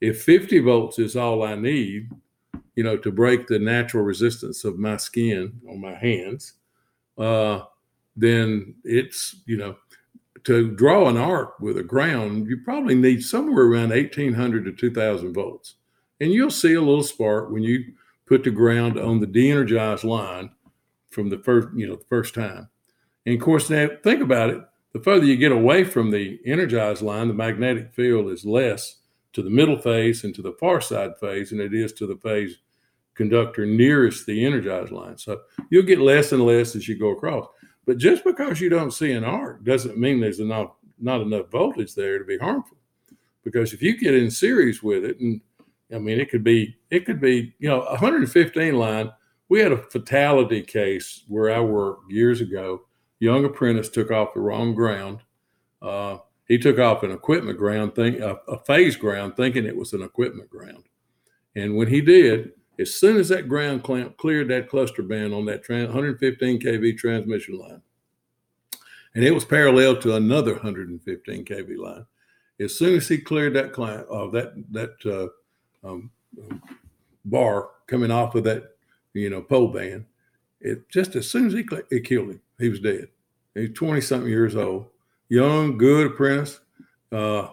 if 0.00 0.22
50 0.22 0.58
volts 0.60 0.98
is 0.98 1.16
all 1.16 1.42
I 1.42 1.54
need, 1.54 2.10
you 2.74 2.82
know, 2.82 2.96
to 2.96 3.12
break 3.12 3.46
the 3.46 3.58
natural 3.58 4.04
resistance 4.04 4.64
of 4.64 4.78
my 4.78 4.96
skin 4.96 5.60
on 5.68 5.80
my 5.80 5.94
hands, 5.94 6.54
uh, 7.18 7.60
then 8.16 8.74
it's, 8.84 9.36
you 9.46 9.56
know, 9.56 9.76
to 10.44 10.70
draw 10.72 11.08
an 11.08 11.16
arc 11.16 11.58
with 11.60 11.78
a 11.78 11.82
ground, 11.82 12.48
you 12.48 12.58
probably 12.64 12.94
need 12.94 13.22
somewhere 13.22 13.64
around 13.64 13.90
1800 13.90 14.64
to 14.64 14.72
2000 14.72 15.32
volts. 15.32 15.76
And 16.20 16.32
you'll 16.32 16.50
see 16.50 16.74
a 16.74 16.80
little 16.80 17.02
spark 17.02 17.50
when 17.50 17.62
you 17.62 17.84
put 18.26 18.44
the 18.44 18.50
ground 18.50 18.98
on 18.98 19.20
the 19.20 19.26
de-energized 19.26 20.04
line 20.04 20.50
from 21.10 21.28
the 21.28 21.38
first, 21.38 21.68
you 21.76 21.86
know, 21.86 21.96
the 21.96 22.04
first 22.08 22.34
time. 22.34 22.68
And 23.26 23.36
of 23.36 23.40
course, 23.40 23.70
now 23.70 23.88
think 24.02 24.20
about 24.20 24.50
it. 24.50 24.60
The 24.92 25.00
further 25.00 25.24
you 25.24 25.36
get 25.36 25.52
away 25.52 25.84
from 25.84 26.10
the 26.10 26.38
energized 26.44 27.02
line, 27.02 27.28
the 27.28 27.34
magnetic 27.34 27.92
field 27.94 28.30
is 28.30 28.44
less 28.44 28.96
to 29.32 29.42
the 29.42 29.50
middle 29.50 29.78
phase 29.78 30.24
and 30.24 30.34
to 30.34 30.42
the 30.42 30.52
far 30.52 30.80
side 30.80 31.12
phase 31.18 31.50
than 31.50 31.60
it 31.60 31.74
is 31.74 31.92
to 31.94 32.06
the 32.06 32.16
phase 32.16 32.58
conductor 33.14 33.66
nearest 33.66 34.26
the 34.26 34.44
energized 34.44 34.92
line. 34.92 35.18
So 35.18 35.40
you'll 35.70 35.82
get 35.84 36.00
less 36.00 36.32
and 36.32 36.44
less 36.44 36.74
as 36.74 36.88
you 36.88 36.98
go 36.98 37.10
across. 37.10 37.46
But 37.84 37.98
just 37.98 38.24
because 38.24 38.60
you 38.60 38.68
don't 38.68 38.92
see 38.92 39.12
an 39.12 39.24
arc 39.24 39.64
doesn't 39.64 39.98
mean 39.98 40.20
there's 40.20 40.40
enough 40.40 40.72
not 40.98 41.20
enough 41.20 41.50
voltage 41.50 41.94
there 41.94 42.18
to 42.18 42.24
be 42.24 42.38
harmful. 42.38 42.76
Because 43.44 43.72
if 43.72 43.82
you 43.82 43.98
get 43.98 44.14
in 44.14 44.30
series 44.30 44.82
with 44.82 45.04
it, 45.04 45.18
and 45.18 45.40
I 45.92 45.98
mean 45.98 46.20
it 46.20 46.30
could 46.30 46.44
be 46.44 46.76
it 46.90 47.04
could 47.04 47.20
be, 47.20 47.54
you 47.58 47.68
know, 47.68 47.80
115 47.80 48.74
line. 48.74 49.10
We 49.48 49.60
had 49.60 49.72
a 49.72 49.76
fatality 49.76 50.62
case 50.62 51.24
where 51.28 51.52
I 51.52 51.60
worked 51.60 52.10
years 52.10 52.40
ago. 52.40 52.82
Young 53.18 53.44
apprentice 53.44 53.90
took 53.90 54.10
off 54.10 54.34
the 54.34 54.40
wrong 54.40 54.74
ground. 54.74 55.18
Uh, 55.82 56.18
he 56.48 56.58
took 56.58 56.78
off 56.78 57.02
an 57.02 57.10
equipment 57.10 57.58
ground, 57.58 57.94
think 57.94 58.18
a, 58.20 58.38
a 58.48 58.58
phase 58.64 58.96
ground, 58.96 59.36
thinking 59.36 59.64
it 59.64 59.76
was 59.76 59.92
an 59.92 60.02
equipment 60.02 60.50
ground. 60.50 60.84
And 61.54 61.76
when 61.76 61.88
he 61.88 62.00
did, 62.00 62.52
as 62.78 62.94
soon 62.94 63.16
as 63.16 63.28
that 63.28 63.48
ground 63.48 63.84
clamp 63.84 64.16
cleared 64.16 64.48
that 64.48 64.68
cluster 64.68 65.02
band 65.02 65.34
on 65.34 65.44
that 65.46 65.68
115 65.68 66.60
kV 66.60 66.96
transmission 66.96 67.58
line, 67.58 67.82
and 69.14 69.24
it 69.24 69.32
was 69.32 69.44
parallel 69.44 69.96
to 70.00 70.16
another 70.16 70.52
115 70.52 71.44
kV 71.44 71.78
line. 71.78 72.06
As 72.60 72.74
soon 72.74 72.96
as 72.96 73.08
he 73.08 73.18
cleared 73.18 73.54
that 73.54 73.72
clamp 73.72 74.06
uh, 74.10 74.28
that 74.28 74.52
that 74.70 75.32
uh, 75.84 75.88
um, 75.88 76.10
bar 77.24 77.70
coming 77.86 78.10
off 78.10 78.34
of 78.34 78.44
that 78.44 78.76
you 79.14 79.30
know 79.30 79.42
pole 79.42 79.68
band, 79.68 80.06
it 80.60 80.88
just 80.88 81.16
as 81.16 81.30
soon 81.30 81.46
as 81.46 81.52
he 81.52 81.66
it 81.90 82.04
killed 82.04 82.30
him, 82.30 82.40
he 82.58 82.68
was 82.68 82.80
dead. 82.80 83.08
He's 83.54 83.72
20 83.74 84.00
something 84.00 84.30
years 84.30 84.56
old, 84.56 84.86
young, 85.32 85.78
good 85.78 86.08
apprentice. 86.08 86.60
Uh, 87.10 87.48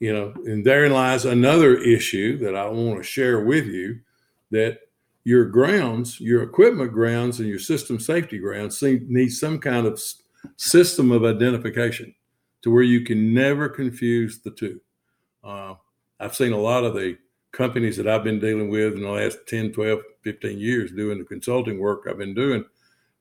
you 0.00 0.12
know, 0.12 0.34
and 0.44 0.64
therein 0.64 0.92
lies 0.92 1.24
another 1.24 1.76
issue 1.78 2.36
that 2.38 2.54
I 2.54 2.66
want 2.66 2.98
to 2.98 3.02
share 3.02 3.44
with 3.44 3.66
you 3.66 4.00
that 4.50 4.80
your 5.24 5.46
grounds, 5.46 6.20
your 6.20 6.42
equipment 6.42 6.92
grounds, 6.92 7.40
and 7.40 7.48
your 7.48 7.58
system 7.58 7.98
safety 7.98 8.38
grounds 8.38 8.82
need 8.82 9.30
some 9.30 9.58
kind 9.58 9.86
of 9.86 10.02
system 10.56 11.10
of 11.10 11.24
identification 11.24 12.14
to 12.62 12.70
where 12.70 12.82
you 12.82 13.02
can 13.02 13.32
never 13.32 13.68
confuse 13.68 14.40
the 14.40 14.50
two. 14.50 14.80
Uh, 15.42 15.74
I've 16.20 16.34
seen 16.34 16.52
a 16.52 16.58
lot 16.58 16.84
of 16.84 16.94
the 16.94 17.16
companies 17.52 17.96
that 17.96 18.08
I've 18.08 18.24
been 18.24 18.40
dealing 18.40 18.68
with 18.68 18.94
in 18.94 19.02
the 19.02 19.08
last 19.08 19.38
10, 19.46 19.72
12, 19.72 20.00
15 20.22 20.58
years 20.58 20.92
doing 20.92 21.18
the 21.18 21.24
consulting 21.24 21.78
work 21.78 22.06
I've 22.08 22.18
been 22.18 22.34
doing. 22.34 22.64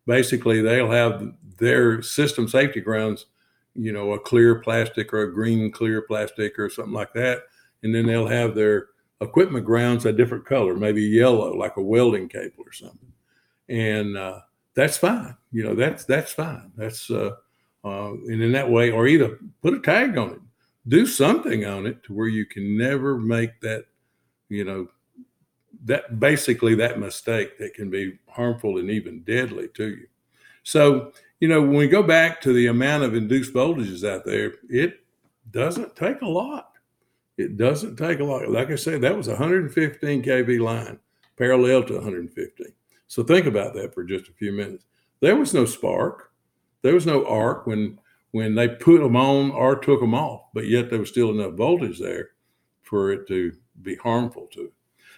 Basically, 0.05 0.61
they'll 0.61 0.91
have 0.91 1.33
their 1.57 2.01
system 2.01 2.47
safety 2.47 2.81
grounds, 2.81 3.27
you 3.75 3.91
know, 3.91 4.11
a 4.11 4.19
clear 4.19 4.55
plastic 4.55 5.13
or 5.13 5.23
a 5.23 5.33
green 5.33 5.71
clear 5.71 6.01
plastic 6.01 6.59
or 6.59 6.69
something 6.69 6.93
like 6.93 7.13
that. 7.13 7.43
And 7.83 7.93
then 7.93 8.05
they'll 8.05 8.27
have 8.27 8.53
their 8.53 8.87
equipment 9.21 9.65
grounds 9.65 10.05
a 10.05 10.11
different 10.11 10.45
color, 10.45 10.75
maybe 10.75 11.01
yellow, 11.01 11.55
like 11.55 11.77
a 11.77 11.81
welding 11.81 12.27
cable 12.27 12.63
or 12.65 12.73
something. 12.73 13.11
And 13.69 14.17
uh, 14.17 14.39
that's 14.75 14.97
fine. 14.97 15.35
You 15.51 15.63
know, 15.63 15.75
that's 15.75 16.05
that's 16.05 16.33
fine. 16.33 16.71
That's 16.75 17.09
uh, 17.09 17.31
uh, 17.83 18.11
and 18.11 18.41
in 18.41 18.51
that 18.51 18.69
way, 18.69 18.91
or 18.91 19.07
either 19.07 19.39
put 19.61 19.73
a 19.73 19.79
tag 19.79 20.17
on 20.17 20.31
it, 20.31 20.41
do 20.87 21.05
something 21.05 21.65
on 21.65 21.85
it 21.85 22.03
to 22.03 22.13
where 22.13 22.27
you 22.27 22.45
can 22.45 22.77
never 22.77 23.17
make 23.17 23.59
that, 23.61 23.85
you 24.49 24.63
know, 24.63 24.87
that 25.85 26.19
basically 26.19 26.75
that 26.75 26.99
mistake 26.99 27.57
that 27.57 27.73
can 27.73 27.89
be 27.89 28.19
harmful 28.27 28.77
and 28.77 28.89
even 28.89 29.23
deadly 29.23 29.67
to 29.73 29.89
you. 29.89 30.07
So, 30.63 31.11
you 31.41 31.47
know, 31.47 31.59
when 31.59 31.73
we 31.73 31.87
go 31.87 32.03
back 32.03 32.39
to 32.41 32.53
the 32.53 32.67
amount 32.67 33.03
of 33.03 33.15
induced 33.15 33.53
voltages 33.53 34.07
out 34.07 34.23
there, 34.23 34.53
it 34.69 35.03
doesn't 35.49 35.95
take 35.95 36.21
a 36.21 36.27
lot. 36.27 36.73
It 37.37 37.57
doesn't 37.57 37.95
take 37.95 38.19
a 38.19 38.23
lot. 38.23 38.47
Like 38.47 38.69
I 38.69 38.75
said, 38.75 39.01
that 39.01 39.17
was 39.17 39.27
115 39.27 40.23
kV 40.23 40.61
line 40.61 40.99
parallel 41.37 41.83
to 41.85 41.95
115. 41.95 42.67
So 43.07 43.23
think 43.23 43.47
about 43.47 43.73
that 43.73 43.93
for 43.93 44.03
just 44.03 44.29
a 44.29 44.33
few 44.33 44.51
minutes. 44.51 44.85
There 45.19 45.35
was 45.35 45.53
no 45.53 45.65
spark. 45.65 46.31
There 46.83 46.93
was 46.93 47.05
no 47.05 47.25
arc 47.25 47.65
when 47.67 47.99
when 48.31 48.55
they 48.55 48.69
put 48.69 49.01
them 49.01 49.17
on 49.17 49.51
or 49.51 49.75
took 49.75 49.99
them 49.99 50.13
off, 50.13 50.43
but 50.53 50.67
yet 50.67 50.89
there 50.89 50.99
was 50.99 51.09
still 51.09 51.31
enough 51.31 51.53
voltage 51.55 51.99
there 51.99 52.29
for 52.81 53.11
it 53.11 53.27
to 53.27 53.51
be 53.81 53.95
harmful 53.95 54.47
to 54.53 54.65
it. 54.65 54.73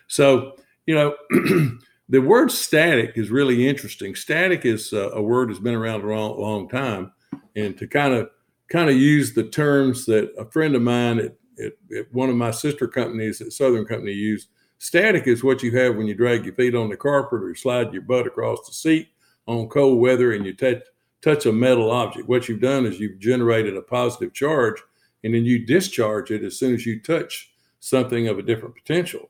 So, 0.07 0.55
you 0.87 0.95
know, 0.95 1.15
the 2.09 2.21
word 2.21 2.51
static 2.51 3.13
is 3.15 3.31
really 3.31 3.67
interesting. 3.67 4.15
Static 4.15 4.65
is 4.65 4.93
a, 4.93 5.09
a 5.09 5.21
word 5.21 5.49
that's 5.49 5.59
been 5.59 5.75
around 5.75 6.03
a 6.03 6.07
long, 6.07 6.39
long 6.39 6.69
time, 6.69 7.11
and 7.55 7.77
to 7.77 7.87
kind 7.87 8.13
of 8.13 8.29
kind 8.69 8.89
of 8.89 8.95
use 8.95 9.33
the 9.33 9.43
terms 9.43 10.05
that 10.05 10.33
a 10.37 10.45
friend 10.45 10.75
of 10.75 10.81
mine 10.81 11.19
at 11.19 11.35
at, 11.59 11.73
at 11.95 12.13
one 12.13 12.29
of 12.29 12.35
my 12.35 12.51
sister 12.51 12.87
companies 12.87 13.41
at 13.41 13.53
Southern 13.53 13.85
Company 13.85 14.11
used. 14.11 14.49
Static 14.79 15.27
is 15.27 15.43
what 15.43 15.63
you 15.63 15.77
have 15.77 15.95
when 15.95 16.07
you 16.07 16.13
drag 16.13 16.45
your 16.45 16.55
feet 16.55 16.75
on 16.75 16.89
the 16.89 16.97
carpet 16.97 17.41
or 17.41 17.55
slide 17.55 17.93
your 17.93 18.01
butt 18.01 18.27
across 18.27 18.67
the 18.67 18.73
seat 18.73 19.09
on 19.47 19.67
cold 19.69 19.99
weather 19.99 20.33
and 20.33 20.45
you 20.45 20.53
touch 20.53 20.81
touch 21.21 21.45
a 21.45 21.53
metal 21.53 21.89
object. 21.89 22.27
What 22.27 22.49
you've 22.49 22.59
done 22.59 22.85
is 22.85 22.99
you've 22.99 23.19
generated 23.19 23.77
a 23.77 23.81
positive 23.81 24.33
charge 24.33 24.81
and 25.23 25.33
then 25.33 25.45
you 25.45 25.65
discharge 25.65 26.31
it 26.31 26.43
as 26.43 26.59
soon 26.59 26.73
as 26.73 26.85
you 26.85 26.99
touch 26.99 27.53
something 27.79 28.27
of 28.27 28.39
a 28.39 28.43
different 28.43 28.75
potential. 28.75 29.29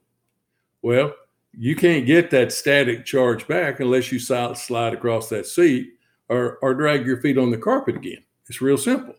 Well, 0.81 1.13
you 1.57 1.75
can't 1.75 2.05
get 2.05 2.31
that 2.31 2.51
static 2.51 3.05
charge 3.05 3.47
back 3.47 3.79
unless 3.79 4.11
you 4.11 4.19
slide 4.19 4.93
across 4.93 5.29
that 5.29 5.45
seat 5.45 5.93
or, 6.29 6.57
or 6.61 6.73
drag 6.73 7.05
your 7.05 7.21
feet 7.21 7.37
on 7.37 7.51
the 7.51 7.57
carpet 7.57 7.95
again. 7.95 8.23
It's 8.49 8.61
real 8.61 8.77
simple. 8.77 9.15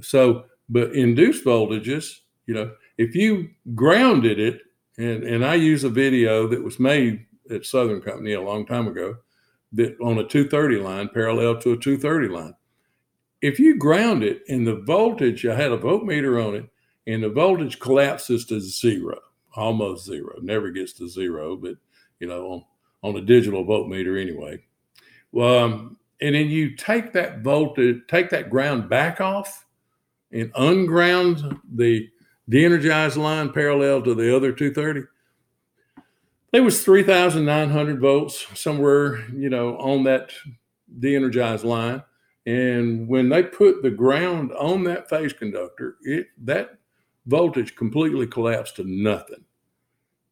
So, 0.00 0.44
but 0.68 0.92
induced 0.94 1.44
voltages 1.44 2.20
you 2.46 2.54
know, 2.54 2.72
if 2.98 3.14
you 3.14 3.50
grounded 3.74 4.38
it, 4.38 4.60
and 4.96 5.24
and 5.24 5.44
I 5.44 5.54
use 5.54 5.84
a 5.84 5.88
video 5.88 6.46
that 6.48 6.62
was 6.62 6.78
made 6.78 7.26
at 7.50 7.66
Southern 7.66 8.00
Company 8.00 8.34
a 8.34 8.42
long 8.42 8.66
time 8.66 8.86
ago, 8.86 9.16
that 9.72 9.96
on 10.00 10.18
a 10.18 10.26
230 10.26 10.76
line 10.76 11.08
parallel 11.08 11.58
to 11.60 11.72
a 11.72 11.76
230 11.76 12.28
line. 12.28 12.54
If 13.42 13.58
you 13.58 13.76
ground 13.76 14.22
it 14.22 14.42
and 14.48 14.66
the 14.66 14.76
voltage, 14.76 15.44
I 15.44 15.54
had 15.54 15.72
a 15.72 15.78
voltmeter 15.78 16.44
on 16.44 16.54
it, 16.54 16.70
and 17.06 17.22
the 17.22 17.28
voltage 17.28 17.78
collapses 17.78 18.46
to 18.46 18.60
zero, 18.60 19.18
almost 19.56 20.04
zero, 20.04 20.38
never 20.42 20.70
gets 20.70 20.92
to 20.94 21.08
zero, 21.08 21.56
but 21.56 21.76
you 22.20 22.26
know, 22.26 22.46
on, 22.46 22.64
on 23.02 23.16
a 23.16 23.24
digital 23.24 23.64
voltmeter 23.64 24.20
anyway. 24.20 24.62
Well, 25.32 25.64
um, 25.64 25.96
and 26.20 26.34
then 26.34 26.48
you 26.48 26.76
take 26.76 27.12
that 27.12 27.40
voltage, 27.42 28.02
take 28.08 28.30
that 28.30 28.50
ground 28.50 28.88
back 28.88 29.20
off 29.20 29.66
and 30.32 30.50
unground 30.56 31.60
the 31.72 32.08
de-energized 32.48 33.16
line 33.16 33.50
parallel 33.52 34.02
to 34.02 34.14
the 34.14 34.34
other 34.34 34.52
230 34.52 35.06
it 36.52 36.60
was 36.60 36.84
3900 36.84 38.00
volts 38.00 38.46
somewhere 38.58 39.24
you 39.30 39.48
know 39.48 39.78
on 39.78 40.04
that 40.04 40.30
de-energized 40.98 41.64
line 41.64 42.02
and 42.46 43.08
when 43.08 43.30
they 43.30 43.42
put 43.42 43.82
the 43.82 43.90
ground 43.90 44.52
on 44.52 44.84
that 44.84 45.08
phase 45.08 45.32
conductor 45.32 45.96
it 46.02 46.26
that 46.42 46.78
voltage 47.26 47.74
completely 47.76 48.26
collapsed 48.26 48.76
to 48.76 48.84
nothing 48.84 49.44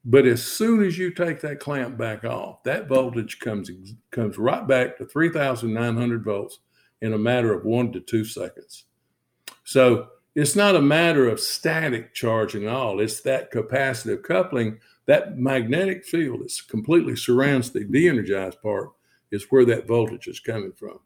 but 0.05 0.27
as 0.27 0.45
soon 0.45 0.83
as 0.83 0.99
you 0.99 1.13
take 1.13 1.41
that 1.41 1.61
clamp 1.61 1.97
back 1.97 2.25
off 2.25 2.63
that 2.65 2.89
voltage 2.89 3.39
comes 3.39 3.71
comes 4.11 4.39
right 4.39 4.67
back 4.67 4.97
to 4.97 5.07
3900 5.07 6.25
volts 6.25 6.59
in 7.01 7.13
a 7.13 7.19
matter 7.19 7.53
of 7.53 7.65
1 7.65 7.93
to 7.93 8.01
2 8.01 8.25
seconds 8.25 8.85
so 9.65 10.09
it's 10.35 10.57
not 10.57 10.77
a 10.77 10.83
matter 10.83 11.29
of 11.29 11.41
static 11.41 12.15
charging 12.15 12.65
at 12.65 12.73
all. 12.73 13.01
It's 13.01 13.21
that 13.21 13.53
capacitive 13.53 14.23
coupling, 14.23 14.81
that 15.07 15.39
magnetic 15.39 16.05
field 16.05 16.41
that 16.41 16.59
completely 16.69 17.17
surrounds 17.17 17.71
the 17.71 17.85
de-energized 17.85 18.63
part 18.63 18.91
is 19.31 19.47
where 19.51 19.65
that 19.67 19.87
voltage 19.87 20.29
is 20.29 20.41
coming 20.41 20.73
from. 20.73 21.01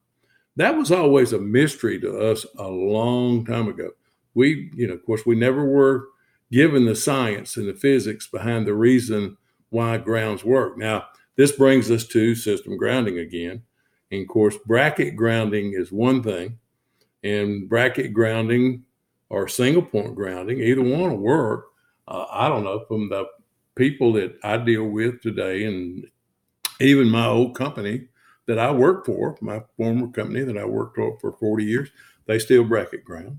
That 0.57 0.76
was 0.76 0.93
always 0.93 1.33
a 1.33 1.38
mystery 1.38 2.00
to 2.00 2.19
us 2.19 2.47
a 2.57 2.69
long 2.69 3.45
time 3.45 3.69
ago. 3.69 3.90
We, 4.37 4.71
you 4.76 4.87
know, 4.87 4.95
of 4.95 5.05
course, 5.05 5.26
we 5.26 5.35
never 5.35 5.64
were 5.64 6.09
given 6.52 6.85
the 6.85 6.95
science 6.95 7.57
and 7.57 7.66
the 7.66 7.75
physics 7.75 8.28
behind 8.28 8.66
the 8.66 8.75
reason 8.75 9.37
why 9.71 9.97
grounds 9.99 10.45
work. 10.45 10.78
Now, 10.78 11.07
this 11.37 11.52
brings 11.52 11.90
us 11.90 12.07
to 12.09 12.35
system 12.37 12.76
grounding 12.76 13.19
again. 13.19 13.62
And 14.12 14.23
of 14.23 14.28
course, 14.28 14.57
bracket 14.66 15.16
grounding 15.16 15.73
is 15.75 15.90
one 15.90 16.23
thing, 16.23 16.59
and 17.25 17.69
bracket 17.69 18.12
grounding 18.12 18.85
or 19.31 19.49
single 19.49 19.83
point 19.83 20.14
grounding, 20.14 20.61
either 20.61 20.83
one 20.83 21.11
will 21.11 21.16
work. 21.16 21.66
uh, 22.07 22.26
I 22.31 22.49
don't 22.49 22.62
know, 22.62 22.85
from 22.87 23.09
the 23.09 23.25
people 23.75 24.12
that 24.14 24.38
I 24.45 24.59
deal 24.59 24.85
with 24.85 25.21
today, 25.21 25.64
and 25.64 26.07
even 26.81 27.09
my 27.09 27.26
old 27.26 27.57
company 27.57 28.09
that 28.47 28.59
I 28.59 28.71
work 28.71 29.07
for, 29.07 29.37
my 29.40 29.62
former 29.76 30.09
company 30.09 30.45
that 30.45 30.57
I 30.59 30.64
worked 30.64 30.97
for 30.97 31.19
for 31.21 31.33
40 31.33 31.64
years, 31.64 31.88
they 32.26 32.38
still 32.38 32.64
bracket 32.64 33.05
ground. 33.05 33.38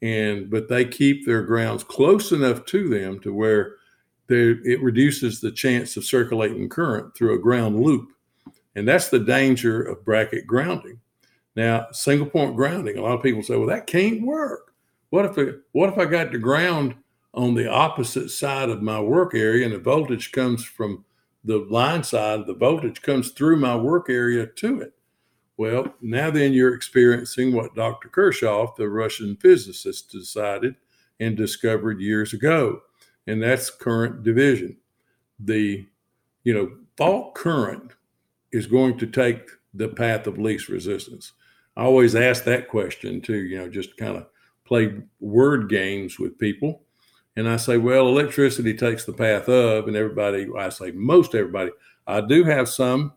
And 0.00 0.48
but 0.48 0.68
they 0.68 0.84
keep 0.84 1.26
their 1.26 1.42
grounds 1.42 1.82
close 1.82 2.30
enough 2.32 2.64
to 2.66 2.88
them 2.88 3.18
to 3.20 3.34
where 3.34 3.76
they, 4.28 4.50
it 4.64 4.82
reduces 4.82 5.40
the 5.40 5.50
chance 5.50 5.96
of 5.96 6.04
circulating 6.04 6.68
current 6.68 7.16
through 7.16 7.34
a 7.34 7.40
ground 7.40 7.80
loop. 7.80 8.10
And 8.76 8.86
that's 8.86 9.08
the 9.08 9.18
danger 9.18 9.82
of 9.82 10.04
bracket 10.04 10.46
grounding. 10.46 11.00
Now, 11.56 11.88
single 11.90 12.28
point 12.28 12.54
grounding, 12.54 12.98
a 12.98 13.02
lot 13.02 13.14
of 13.16 13.22
people 13.22 13.42
say, 13.42 13.56
well, 13.56 13.66
that 13.68 13.88
can't 13.88 14.22
work. 14.22 14.72
What 15.10 15.24
if 15.24 15.38
it, 15.38 15.60
what 15.72 15.88
if 15.88 15.98
I 15.98 16.04
got 16.04 16.30
the 16.30 16.38
ground 16.38 16.94
on 17.34 17.54
the 17.54 17.68
opposite 17.68 18.30
side 18.30 18.68
of 18.68 18.82
my 18.82 19.00
work 19.00 19.34
area 19.34 19.64
and 19.64 19.74
the 19.74 19.78
voltage 19.78 20.30
comes 20.30 20.64
from 20.64 21.04
the 21.44 21.58
line 21.70 22.04
side, 22.04 22.46
the 22.46 22.54
voltage 22.54 23.02
comes 23.02 23.30
through 23.30 23.56
my 23.56 23.74
work 23.74 24.08
area 24.08 24.46
to 24.46 24.82
it? 24.82 24.92
Well, 25.58 25.92
now 26.00 26.30
then 26.30 26.54
you're 26.54 26.74
experiencing 26.74 27.52
what 27.52 27.74
Dr. 27.74 28.08
Kirchhoff, 28.08 28.76
the 28.76 28.88
Russian 28.88 29.36
physicist, 29.36 30.10
decided 30.10 30.76
and 31.20 31.36
discovered 31.36 32.00
years 32.00 32.32
ago 32.32 32.80
and 33.28 33.42
that's 33.42 33.70
current 33.70 34.22
division. 34.24 34.76
The, 35.38 35.86
you 36.44 36.54
know, 36.54 36.70
fault 36.96 37.34
current 37.34 37.92
is 38.52 38.66
going 38.66 38.98
to 38.98 39.06
take 39.06 39.50
the 39.74 39.88
path 39.88 40.26
of 40.26 40.38
least 40.38 40.68
resistance. 40.68 41.34
I 41.76 41.82
always 41.82 42.16
ask 42.16 42.42
that 42.44 42.68
question 42.68 43.20
too, 43.20 43.36
you 43.36 43.58
know, 43.58 43.68
just 43.68 43.96
kind 43.98 44.16
of 44.16 44.26
play 44.64 44.96
word 45.20 45.68
games 45.68 46.18
with 46.18 46.38
people. 46.38 46.82
And 47.36 47.46
I 47.48 47.56
say, 47.56 47.76
well, 47.76 48.08
electricity 48.08 48.74
takes 48.74 49.04
the 49.04 49.12
path 49.12 49.48
of, 49.48 49.86
and 49.86 49.96
everybody, 49.96 50.48
I 50.58 50.70
say 50.70 50.90
most 50.90 51.34
everybody. 51.34 51.70
I 52.06 52.22
do 52.22 52.44
have 52.44 52.68
some 52.68 53.12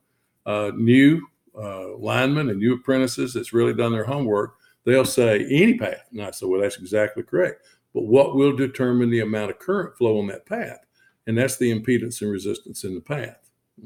uh, 0.46 0.72
new 0.76 1.26
uh, 1.58 1.98
linemen 1.98 2.50
and 2.50 2.60
new 2.60 2.76
apprentices 2.76 3.34
that's 3.34 3.54
really 3.54 3.74
done 3.74 3.92
their 3.92 4.04
homework. 4.06 4.56
They'll 4.86 5.06
say 5.06 5.46
any 5.50 5.78
path. 5.78 6.08
And 6.12 6.22
I 6.22 6.32
say, 6.32 6.46
well, 6.46 6.62
that's 6.62 6.78
exactly 6.78 7.24
correct 7.24 7.64
but 7.94 8.04
what 8.04 8.36
will 8.36 8.56
determine 8.56 9.10
the 9.10 9.20
amount 9.20 9.52
of 9.52 9.60
current 9.60 9.98
flow 9.98 10.20
on 10.20 10.28
that 10.28 10.46
path? 10.46 10.80
And 11.28 11.38
that's 11.38 11.58
the 11.58 11.72
impedance 11.72 12.22
and 12.22 12.32
resistance 12.32 12.84
in 12.84 12.96
the 12.96 13.02
path. 13.02 13.38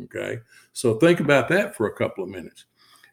Okay. 0.03 0.39
So 0.73 0.95
think 0.95 1.19
about 1.19 1.49
that 1.49 1.75
for 1.75 1.87
a 1.87 1.95
couple 1.95 2.23
of 2.23 2.29
minutes. 2.29 2.65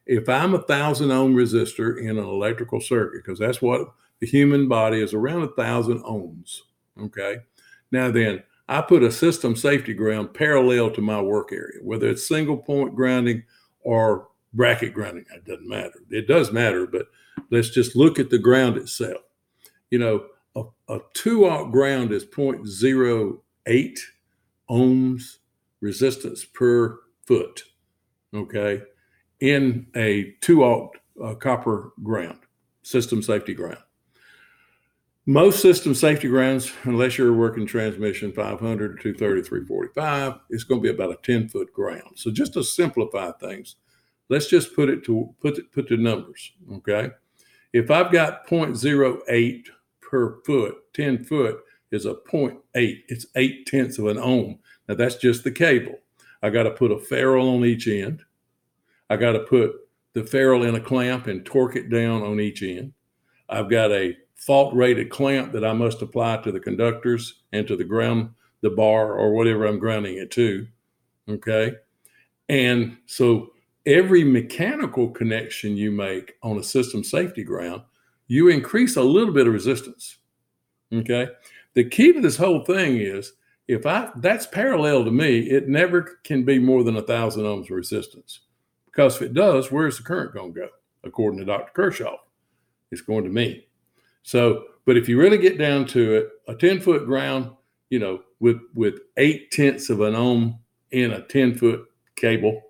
If 0.06 0.28
I'm 0.28 0.54
a 0.54 0.62
thousand 0.62 1.10
ohm 1.10 1.34
resistor 1.34 1.98
in 1.98 2.18
an 2.18 2.24
electrical 2.24 2.80
circuit, 2.80 3.22
because 3.24 3.38
that's 3.38 3.62
what 3.62 3.92
the 4.20 4.26
human 4.26 4.68
body 4.68 5.00
is 5.00 5.14
around 5.14 5.42
a 5.42 5.48
thousand 5.48 6.02
ohms. 6.02 6.58
Okay. 7.00 7.38
Now 7.90 8.10
then, 8.10 8.42
I 8.68 8.80
put 8.80 9.02
a 9.02 9.12
system 9.12 9.54
safety 9.54 9.92
ground 9.92 10.34
parallel 10.34 10.90
to 10.92 11.00
my 11.00 11.20
work 11.20 11.52
area, 11.52 11.78
whether 11.82 12.08
it's 12.08 12.26
single 12.26 12.56
point 12.56 12.94
grounding 12.94 13.44
or 13.80 14.28
bracket 14.52 14.94
grounding. 14.94 15.24
It 15.34 15.44
doesn't 15.44 15.68
matter. 15.68 16.00
It 16.10 16.28
does 16.28 16.52
matter, 16.52 16.86
but 16.86 17.06
let's 17.50 17.70
just 17.70 17.96
look 17.96 18.18
at 18.18 18.30
the 18.30 18.38
ground 18.38 18.76
itself. 18.76 19.22
You 19.90 19.98
know, 19.98 20.26
a, 20.56 20.64
a 20.88 21.00
two 21.14 21.46
aught 21.46 21.72
ground 21.72 22.12
is 22.12 22.24
0.08 22.24 23.98
ohms 24.70 25.36
resistance 25.80 26.44
per 26.44 26.98
foot. 27.26 27.62
Okay. 28.34 28.82
In 29.40 29.86
a 29.96 30.34
two 30.40 30.62
aught 30.62 30.96
uh, 31.22 31.34
copper 31.34 31.92
ground, 32.02 32.38
system 32.82 33.22
safety 33.22 33.54
ground. 33.54 33.78
Most 35.24 35.62
system 35.62 35.94
safety 35.94 36.26
grounds, 36.26 36.72
unless 36.82 37.16
you're 37.16 37.32
working 37.32 37.64
transmission 37.64 38.32
500 38.32 39.00
230, 39.00 39.42
345, 39.42 40.40
it's 40.50 40.64
going 40.64 40.80
to 40.80 40.82
be 40.82 40.92
about 40.92 41.12
a 41.12 41.18
10 41.22 41.48
foot 41.48 41.72
ground. 41.72 42.10
So 42.16 42.32
just 42.32 42.54
to 42.54 42.64
simplify 42.64 43.30
things, 43.32 43.76
let's 44.32 44.46
just 44.46 44.74
put 44.74 44.88
it 44.88 45.04
to 45.04 45.34
put 45.40 45.58
it, 45.58 45.70
put 45.72 45.88
the 45.88 45.96
numbers. 45.96 46.52
Okay. 46.72 47.10
If 47.74 47.90
I've 47.90 48.10
got 48.10 48.46
0.08 48.46 49.66
per 50.00 50.40
foot, 50.44 50.76
10 50.94 51.24
foot 51.24 51.60
is 51.90 52.06
a 52.06 52.14
0.8. 52.14 52.58
It's 52.74 53.26
eight 53.36 53.66
tenths 53.66 53.98
of 53.98 54.06
an 54.06 54.18
ohm. 54.18 54.58
Now 54.88 54.94
that's 54.94 55.16
just 55.16 55.44
the 55.44 55.50
cable. 55.50 55.98
I 56.42 56.48
got 56.48 56.62
to 56.62 56.70
put 56.70 56.90
a 56.90 56.98
ferrule 56.98 57.54
on 57.54 57.64
each 57.64 57.86
end. 57.86 58.22
I 59.10 59.16
got 59.16 59.32
to 59.32 59.40
put 59.40 59.72
the 60.14 60.24
ferrule 60.24 60.64
in 60.64 60.74
a 60.74 60.80
clamp 60.80 61.26
and 61.26 61.44
torque 61.44 61.76
it 61.76 61.90
down 61.90 62.22
on 62.22 62.40
each 62.40 62.62
end. 62.62 62.94
I've 63.50 63.68
got 63.68 63.92
a 63.92 64.16
fault 64.34 64.74
rated 64.74 65.10
clamp 65.10 65.52
that 65.52 65.64
I 65.64 65.74
must 65.74 66.00
apply 66.00 66.38
to 66.38 66.52
the 66.52 66.60
conductors 66.60 67.42
and 67.52 67.66
to 67.68 67.76
the 67.76 67.84
ground, 67.84 68.30
the 68.62 68.70
bar, 68.70 69.12
or 69.12 69.34
whatever 69.34 69.66
I'm 69.66 69.78
grounding 69.78 70.16
it 70.16 70.30
to. 70.32 70.66
Okay. 71.28 71.74
And 72.48 72.96
so 73.06 73.51
every 73.86 74.24
mechanical 74.24 75.10
connection 75.10 75.76
you 75.76 75.90
make 75.90 76.34
on 76.42 76.58
a 76.58 76.62
system 76.62 77.02
safety 77.02 77.42
ground 77.42 77.82
you 78.28 78.48
increase 78.48 78.96
a 78.96 79.02
little 79.02 79.34
bit 79.34 79.46
of 79.46 79.52
resistance. 79.52 80.16
Okay. 80.92 81.28
The 81.74 81.84
key 81.84 82.12
to 82.12 82.20
this 82.20 82.36
whole 82.36 82.64
thing 82.64 82.96
is 82.96 83.32
if 83.68 83.86
I 83.86 84.10
that's 84.16 84.46
parallel 84.46 85.04
to 85.04 85.10
me, 85.10 85.40
it 85.40 85.68
never 85.68 86.18
can 86.24 86.44
be 86.44 86.58
more 86.58 86.84
than 86.84 86.96
a 86.96 87.02
thousand 87.02 87.44
ohms 87.44 87.64
of 87.64 87.70
resistance. 87.70 88.40
Because 88.86 89.16
if 89.16 89.22
it 89.22 89.34
does, 89.34 89.70
where's 89.70 89.98
the 89.98 90.02
current 90.02 90.34
going 90.34 90.54
to 90.54 90.60
go? 90.60 90.68
According 91.04 91.40
to 91.40 91.44
Dr. 91.44 91.72
Kirchhoff, 91.74 92.18
it's 92.90 93.00
going 93.00 93.24
to 93.24 93.30
me. 93.30 93.66
So, 94.22 94.64
but 94.86 94.96
if 94.96 95.08
you 95.08 95.18
really 95.18 95.38
get 95.38 95.58
down 95.58 95.86
to 95.88 96.14
it, 96.14 96.28
a 96.48 96.54
10 96.54 96.80
foot 96.80 97.06
ground, 97.06 97.50
you 97.90 97.98
know, 97.98 98.22
with 98.40 98.60
with 98.74 98.94
eight 99.16 99.50
tenths 99.50 99.90
of 99.90 100.00
an 100.00 100.14
ohm 100.14 100.58
in 100.90 101.12
a 101.12 101.22
10 101.22 101.54
foot 101.56 101.84
cable, 102.16 102.62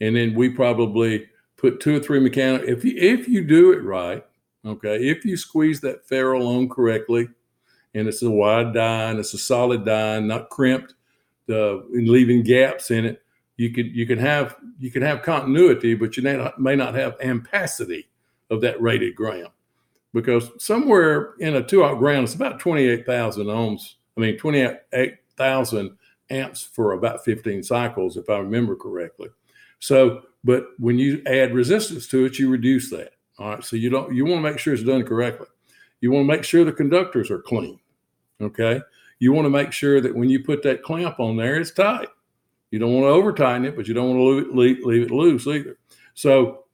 and 0.00 0.16
then 0.16 0.34
we 0.34 0.48
probably 0.48 1.28
put 1.56 1.80
two 1.80 1.96
or 1.96 2.00
three 2.00 2.20
mechanical. 2.20 2.68
If 2.68 2.84
you 2.84 2.94
if 2.96 3.28
you 3.28 3.44
do 3.44 3.72
it 3.72 3.82
right, 3.82 4.24
Okay, 4.68 5.08
if 5.08 5.24
you 5.24 5.36
squeeze 5.36 5.80
that 5.80 6.06
ferrule 6.06 6.46
on 6.46 6.68
correctly, 6.68 7.28
and 7.94 8.08
it's 8.08 8.22
a 8.22 8.30
wide 8.30 8.74
die 8.74 9.10
and 9.10 9.18
it's 9.18 9.32
a 9.32 9.38
solid 9.38 9.84
die, 9.84 10.20
not 10.20 10.50
crimped, 10.50 10.94
uh, 11.48 11.78
leaving 11.90 12.42
gaps 12.42 12.90
in 12.90 13.06
it, 13.06 13.22
you 13.56 13.72
could 13.72 13.86
you 13.86 14.06
can 14.06 14.18
have 14.18 14.56
you 14.78 14.90
can 14.90 15.02
have 15.02 15.22
continuity, 15.22 15.94
but 15.94 16.16
you 16.16 16.22
may 16.22 16.36
not, 16.36 16.60
may 16.60 16.76
not 16.76 16.94
have 16.94 17.18
ampacity 17.20 18.06
of 18.50 18.60
that 18.60 18.80
rated 18.80 19.14
ground 19.14 19.48
because 20.12 20.50
somewhere 20.58 21.34
in 21.38 21.56
a 21.56 21.62
two 21.62 21.82
aught 21.82 21.98
ground 21.98 22.24
it's 22.24 22.34
about 22.34 22.60
twenty 22.60 22.84
eight 22.84 23.06
thousand 23.06 23.46
ohms. 23.46 23.94
I 24.16 24.20
mean 24.20 24.36
twenty 24.36 24.68
eight 24.92 25.14
thousand 25.36 25.96
amps 26.30 26.62
for 26.62 26.92
about 26.92 27.24
fifteen 27.24 27.62
cycles, 27.62 28.16
if 28.16 28.28
I 28.28 28.38
remember 28.38 28.76
correctly. 28.76 29.28
So, 29.80 30.22
but 30.44 30.66
when 30.78 30.98
you 30.98 31.22
add 31.26 31.54
resistance 31.54 32.06
to 32.08 32.24
it, 32.24 32.38
you 32.38 32.50
reduce 32.50 32.90
that. 32.90 33.12
All 33.38 33.50
right. 33.50 33.64
So 33.64 33.76
you 33.76 33.90
don't 33.90 34.14
you 34.14 34.24
want 34.24 34.38
to 34.38 34.50
make 34.50 34.58
sure 34.58 34.74
it's 34.74 34.82
done 34.82 35.04
correctly. 35.04 35.46
You 36.00 36.10
want 36.10 36.28
to 36.28 36.36
make 36.36 36.44
sure 36.44 36.64
the 36.64 36.72
conductors 36.72 37.30
are 37.30 37.40
clean. 37.40 37.78
Okay. 38.40 38.80
You 39.18 39.32
want 39.32 39.46
to 39.46 39.50
make 39.50 39.72
sure 39.72 40.00
that 40.00 40.14
when 40.14 40.28
you 40.28 40.44
put 40.44 40.62
that 40.62 40.82
clamp 40.82 41.18
on 41.18 41.36
there, 41.36 41.60
it's 41.60 41.72
tight. 41.72 42.08
You 42.70 42.78
don't 42.78 42.92
want 42.92 43.04
to 43.04 43.08
over 43.08 43.32
tighten 43.32 43.64
it, 43.64 43.76
but 43.76 43.88
you 43.88 43.94
don't 43.94 44.16
want 44.16 44.46
to 44.46 44.52
leave, 44.52 44.84
leave 44.84 45.02
it 45.02 45.10
loose 45.10 45.46
either. 45.46 45.78
So, 46.14 46.64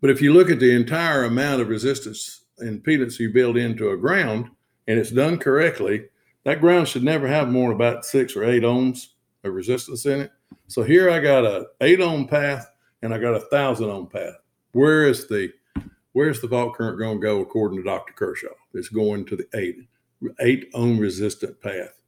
but 0.00 0.10
if 0.10 0.20
you 0.20 0.32
look 0.32 0.50
at 0.50 0.60
the 0.60 0.74
entire 0.74 1.24
amount 1.24 1.60
of 1.60 1.68
resistance 1.68 2.42
impedance 2.62 3.18
you 3.18 3.32
build 3.32 3.56
into 3.56 3.90
a 3.90 3.96
ground 3.96 4.48
and 4.88 4.98
it's 4.98 5.10
done 5.10 5.38
correctly, 5.38 6.06
that 6.44 6.60
ground 6.60 6.88
should 6.88 7.02
never 7.02 7.28
have 7.28 7.50
more 7.50 7.68
than 7.68 7.76
about 7.76 8.04
six 8.04 8.34
or 8.34 8.44
eight 8.44 8.62
ohms 8.62 9.08
of 9.44 9.52
resistance 9.52 10.06
in 10.06 10.22
it. 10.22 10.32
So 10.68 10.82
here 10.82 11.10
I 11.10 11.20
got 11.20 11.44
a 11.44 11.66
eight 11.80 12.00
ohm 12.00 12.26
path 12.26 12.70
and 13.02 13.14
I 13.14 13.18
got 13.18 13.34
a 13.34 13.40
thousand 13.40 13.90
ohm 13.90 14.08
path. 14.08 14.34
Where 14.72 15.08
is 15.08 15.28
the 15.28 15.52
where's 16.12 16.40
the 16.40 16.48
fault 16.48 16.74
current 16.74 16.98
going 16.98 17.20
to 17.20 17.26
go 17.26 17.40
according 17.40 17.78
to 17.78 17.84
Dr. 17.84 18.12
Kirchhoff? 18.14 18.56
It's 18.74 18.88
going 18.88 19.24
to 19.26 19.36
the 19.36 19.46
eight 19.54 19.76
eight 20.40 20.70
ohm 20.74 20.98
resistant 20.98 21.60
path. 21.60 22.00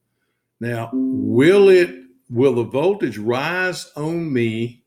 Now, 0.61 0.91
will 0.93 1.69
it 1.69 1.95
will 2.31 2.55
the 2.55 2.65
voltage 2.65 3.19
rise 3.19 3.91
on 3.97 4.33
me 4.33 4.83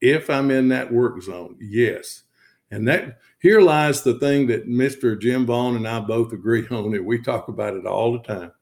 if 0.00 0.28
I'm 0.28 0.50
in 0.50 0.68
that 0.68 0.92
work 0.92 1.22
zone? 1.22 1.56
Yes. 1.60 2.22
And 2.70 2.88
that 2.88 3.18
here 3.38 3.60
lies 3.60 4.02
the 4.02 4.18
thing 4.18 4.48
that 4.48 4.68
Mr. 4.68 5.20
Jim 5.20 5.46
Vaughn 5.46 5.76
and 5.76 5.86
I 5.86 6.00
both 6.00 6.32
agree 6.32 6.66
on 6.70 6.94
and 6.94 7.06
We 7.06 7.20
talk 7.20 7.48
about 7.48 7.76
it 7.76 7.86
all 7.86 8.12
the 8.12 8.22
time. 8.24 8.52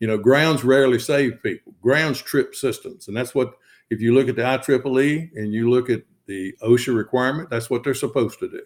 You 0.00 0.08
know, 0.08 0.18
grounds 0.18 0.64
rarely 0.64 0.98
save 0.98 1.42
people. 1.42 1.72
Grounds 1.80 2.20
trip 2.20 2.54
systems. 2.54 3.08
And 3.08 3.16
that's 3.16 3.34
what 3.34 3.54
if 3.90 4.00
you 4.00 4.14
look 4.14 4.28
at 4.28 4.36
the 4.36 4.42
IEEE 4.42 5.30
and 5.36 5.52
you 5.52 5.70
look 5.70 5.90
at 5.90 6.02
the 6.26 6.54
OSHA 6.62 6.96
requirement. 6.96 7.50
That's 7.50 7.70
what 7.70 7.84
they're 7.84 7.94
supposed 7.94 8.38
to 8.40 8.48
do. 8.48 8.62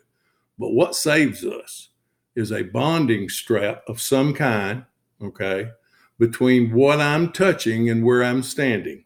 But 0.59 0.71
what 0.71 0.95
saves 0.95 1.45
us 1.45 1.91
is 2.35 2.53
a 2.53 2.63
bonding 2.63 3.29
strap 3.29 3.83
of 3.89 4.01
some 4.01 4.33
kind, 4.35 4.85
okay, 5.23 5.71
between 6.19 6.73
what 6.73 7.01
I'm 7.01 7.33
touching 7.33 7.91
and 7.91 8.05
where 8.05 8.23
I'm 8.23 8.43
standing. 8.43 9.05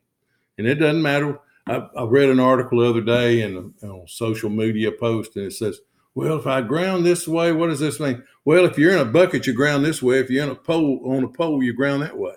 And 0.59 0.67
it 0.67 0.77
doesn't 0.77 1.03
matter. 1.03 1.41
I, 1.67 1.89
I 1.97 2.05
read 2.05 2.29
an 2.29 2.41
article 2.41 2.81
the 2.81 2.91
other 2.91 3.01
day 3.01 3.43
in 3.43 3.73
a, 3.83 3.87
a 3.87 4.09
social 4.09 4.51
media 4.51 4.93
post, 4.93 5.37
and 5.37 5.47
it 5.47 5.53
says, 5.53 5.81
well, 6.15 6.39
if 6.39 6.47
I 6.47 6.61
ground 6.61 7.07
this 7.07 7.27
way, 7.27 7.53
what 7.53 7.69
does 7.69 7.81
this 7.81 8.01
mean? 8.01 8.23
Well, 8.45 8.67
if 8.67 8.77
you're 8.77 8.93
in 8.93 8.99
a 8.99 9.05
bucket, 9.05 9.47
you 9.47 9.55
ground 9.55 9.85
this 9.85 10.03
way. 10.03 10.19
If 10.19 10.29
you're 10.29 10.45
in 10.45 10.51
a 10.51 10.55
pole 10.55 11.01
on 11.07 11.25
a 11.25 11.29
pole, 11.29 11.63
you 11.63 11.73
ground 11.73 12.03
that 12.03 12.19
way. 12.19 12.35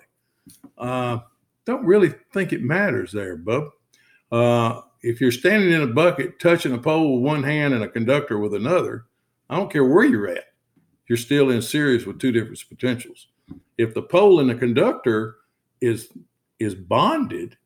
uh, 0.78 1.18
don't 1.66 1.84
really 1.84 2.14
think 2.32 2.52
it 2.52 2.62
matters 2.62 3.12
there, 3.12 3.36
bub. 3.36 3.70
Uh, 4.32 4.80
if 5.02 5.20
you're 5.20 5.32
standing 5.32 5.72
in 5.72 5.82
a 5.82 5.86
bucket, 5.86 6.40
touching 6.40 6.72
a 6.72 6.78
pole 6.78 7.14
with 7.14 7.24
one 7.24 7.42
hand 7.42 7.74
and 7.74 7.84
a 7.84 7.88
conductor 7.88 8.38
with 8.38 8.54
another, 8.54 9.04
I 9.50 9.56
don't 9.56 9.70
care 9.70 9.84
where 9.84 10.04
you're 10.04 10.28
at, 10.28 10.44
you're 11.08 11.18
still 11.18 11.50
in 11.50 11.60
series 11.60 12.06
with 12.06 12.18
two 12.18 12.32
different 12.32 12.62
potentials. 12.68 13.28
If 13.78 13.94
the 13.94 14.02
pole 14.02 14.40
and 14.40 14.48
the 14.48 14.54
conductor 14.54 15.36
is 15.80 16.08
is 16.58 16.74
bonded, 16.74 17.56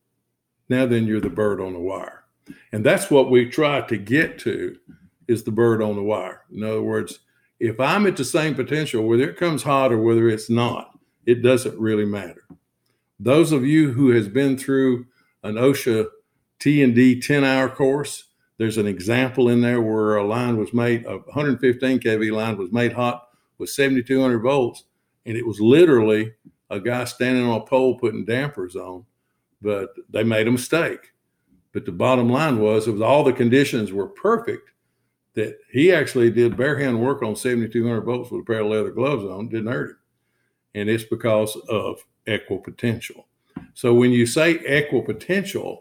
now 0.68 0.84
then 0.84 1.06
you're 1.06 1.20
the 1.20 1.30
bird 1.30 1.60
on 1.60 1.72
the 1.72 1.78
wire. 1.78 2.24
And 2.72 2.84
that's 2.84 3.10
what 3.10 3.30
we 3.30 3.48
try 3.48 3.82
to 3.82 3.96
get 3.96 4.38
to 4.40 4.76
is 5.28 5.44
the 5.44 5.52
bird 5.52 5.80
on 5.80 5.94
the 5.94 6.02
wire. 6.02 6.42
In 6.52 6.64
other 6.64 6.82
words, 6.82 7.20
if 7.60 7.78
I'm 7.78 8.06
at 8.06 8.16
the 8.16 8.24
same 8.24 8.56
potential, 8.56 9.06
whether 9.06 9.30
it 9.30 9.36
comes 9.36 9.62
hot 9.62 9.92
or 9.92 9.98
whether 10.02 10.28
it's 10.28 10.50
not, 10.50 10.98
it 11.24 11.42
doesn't 11.42 11.78
really 11.78 12.04
matter. 12.04 12.42
Those 13.22 13.52
of 13.52 13.66
you 13.66 13.92
who 13.92 14.11
has 14.12 14.28
been 14.28 14.56
through 14.56 15.04
an 15.42 15.56
OSHA 15.56 16.06
T 16.59 16.83
and 16.83 16.94
D 16.94 17.20
10 17.20 17.44
hour 17.44 17.68
course, 17.68 18.24
there's 18.56 18.78
an 18.78 18.87
example 18.87 19.50
in 19.50 19.61
there 19.61 19.83
where 19.83 20.16
a 20.16 20.26
line 20.26 20.56
was 20.56 20.72
made, 20.72 21.04
a 21.04 21.18
115 21.18 22.00
kV 22.00 22.33
line 22.33 22.56
was 22.56 22.72
made 22.72 22.94
hot 22.94 23.28
with 23.59 23.68
7,200 23.68 24.38
volts, 24.38 24.85
and 25.26 25.37
it 25.37 25.46
was 25.46 25.61
literally 25.61 26.33
a 26.70 26.80
guy 26.80 27.04
standing 27.04 27.44
on 27.44 27.61
a 27.61 27.64
pole 27.64 27.98
putting 27.98 28.24
dampers 28.24 28.74
on, 28.74 29.04
but 29.61 29.90
they 30.09 30.24
made 30.24 30.48
a 30.48 30.52
mistake. 30.52 31.12
But 31.72 31.85
the 31.85 31.92
bottom 31.92 32.30
line 32.30 32.59
was, 32.59 32.88
it 32.88 32.92
was 32.92 33.02
all 33.02 33.22
the 33.22 33.35
conditions 33.35 33.92
were 33.92 34.09
perfect 34.09 34.70
that 35.35 35.59
he 35.70 35.92
actually 35.92 36.30
did 36.30 36.56
bare 36.56 36.78
hand 36.78 36.98
work 36.98 37.22
on 37.22 37.37
7,200 37.37 38.00
volts 38.00 38.30
with 38.30 38.40
a 38.40 38.44
pair 38.44 38.61
of 38.61 38.68
leather 38.68 38.90
gloves 38.90 39.24
on, 39.24 39.50
didn't 39.50 39.70
hurt 39.70 39.90
him. 39.90 39.96
And 40.74 40.88
it's 40.88 41.04
because 41.04 41.54
of 41.68 42.02
equipotential. 42.26 43.24
So 43.74 43.94
when 43.94 44.11
you 44.11 44.26
say 44.26 44.59
equipotential, 44.59 45.78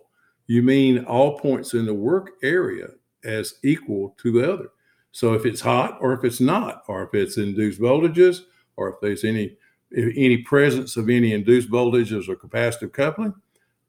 you 0.48 0.64
mean 0.64 1.06
all 1.06 1.38
points 1.40 1.74
in 1.74 1.86
the 1.86 1.94
work 1.94 2.32
area 2.44 2.88
as 3.24 3.56
equal 3.64 4.16
to 4.22 4.32
the 4.32 4.52
other. 4.52 4.70
So 5.12 5.34
if 5.34 5.46
it's 5.46 5.62
hot 5.62 5.98
or 6.02 6.14
if 6.14 6.24
it's 6.24 6.40
not, 6.40 6.84
or 6.88 7.04
if 7.04 7.14
it's 7.14 7.38
induced 7.38 7.80
voltages, 7.80 8.42
or 8.78 8.90
if 8.90 8.96
there's 9.02 9.24
any 9.24 9.58
any 9.96 10.38
presence 10.38 10.98
of 10.98 11.10
any 11.10 11.34
induced 11.34 11.70
voltages 11.70 12.30
or 12.30 12.36
capacitive 12.36 12.94
coupling, 12.94 13.34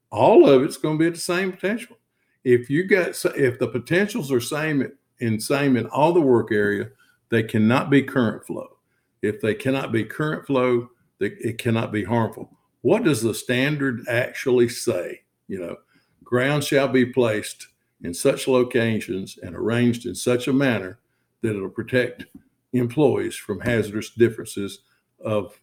all 0.09 0.49
of 0.49 0.63
it's 0.63 0.77
going 0.77 0.97
to 0.97 0.99
be 0.99 1.07
at 1.07 1.13
the 1.13 1.19
same 1.19 1.51
potential. 1.51 1.97
If 2.43 2.69
you 2.69 2.85
got 2.85 3.09
if 3.37 3.59
the 3.59 3.67
potentials 3.67 4.31
are 4.31 4.41
same 4.41 4.91
in 5.19 5.39
same 5.39 5.77
in 5.77 5.85
all 5.87 6.11
the 6.11 6.21
work 6.21 6.51
area, 6.51 6.89
they 7.29 7.43
cannot 7.43 7.89
be 7.89 8.01
current 8.01 8.45
flow. 8.45 8.77
If 9.21 9.41
they 9.41 9.53
cannot 9.53 9.91
be 9.91 10.03
current 10.03 10.45
flow, 10.47 10.89
they, 11.21 11.27
it 11.39 11.59
cannot 11.59 11.91
be 11.91 12.03
harmful. 12.03 12.49
What 12.81 13.03
does 13.03 13.21
the 13.21 13.35
standard 13.35 14.01
actually 14.09 14.67
say? 14.69 15.21
You 15.47 15.59
know, 15.59 15.77
ground 16.23 16.63
shall 16.63 16.87
be 16.87 17.05
placed 17.05 17.67
in 18.03 18.13
such 18.13 18.47
locations 18.47 19.37
and 19.37 19.55
arranged 19.55 20.07
in 20.07 20.15
such 20.15 20.47
a 20.47 20.53
manner 20.53 20.99
that 21.41 21.55
it'll 21.55 21.69
protect 21.69 22.25
employees 22.73 23.35
from 23.35 23.59
hazardous 23.59 24.09
differences 24.09 24.79
of 25.23 25.59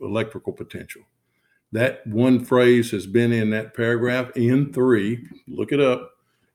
electrical 0.00 0.52
potential. 0.52 1.02
That 1.70 2.04
one 2.06 2.44
phrase 2.44 2.90
has 2.90 3.06
been 3.06 3.32
in 3.32 3.50
that 3.50 3.74
paragraph 3.74 4.32
N3. 4.34 5.24
Look 5.46 5.70
it 5.70 5.80
up. 5.80 6.12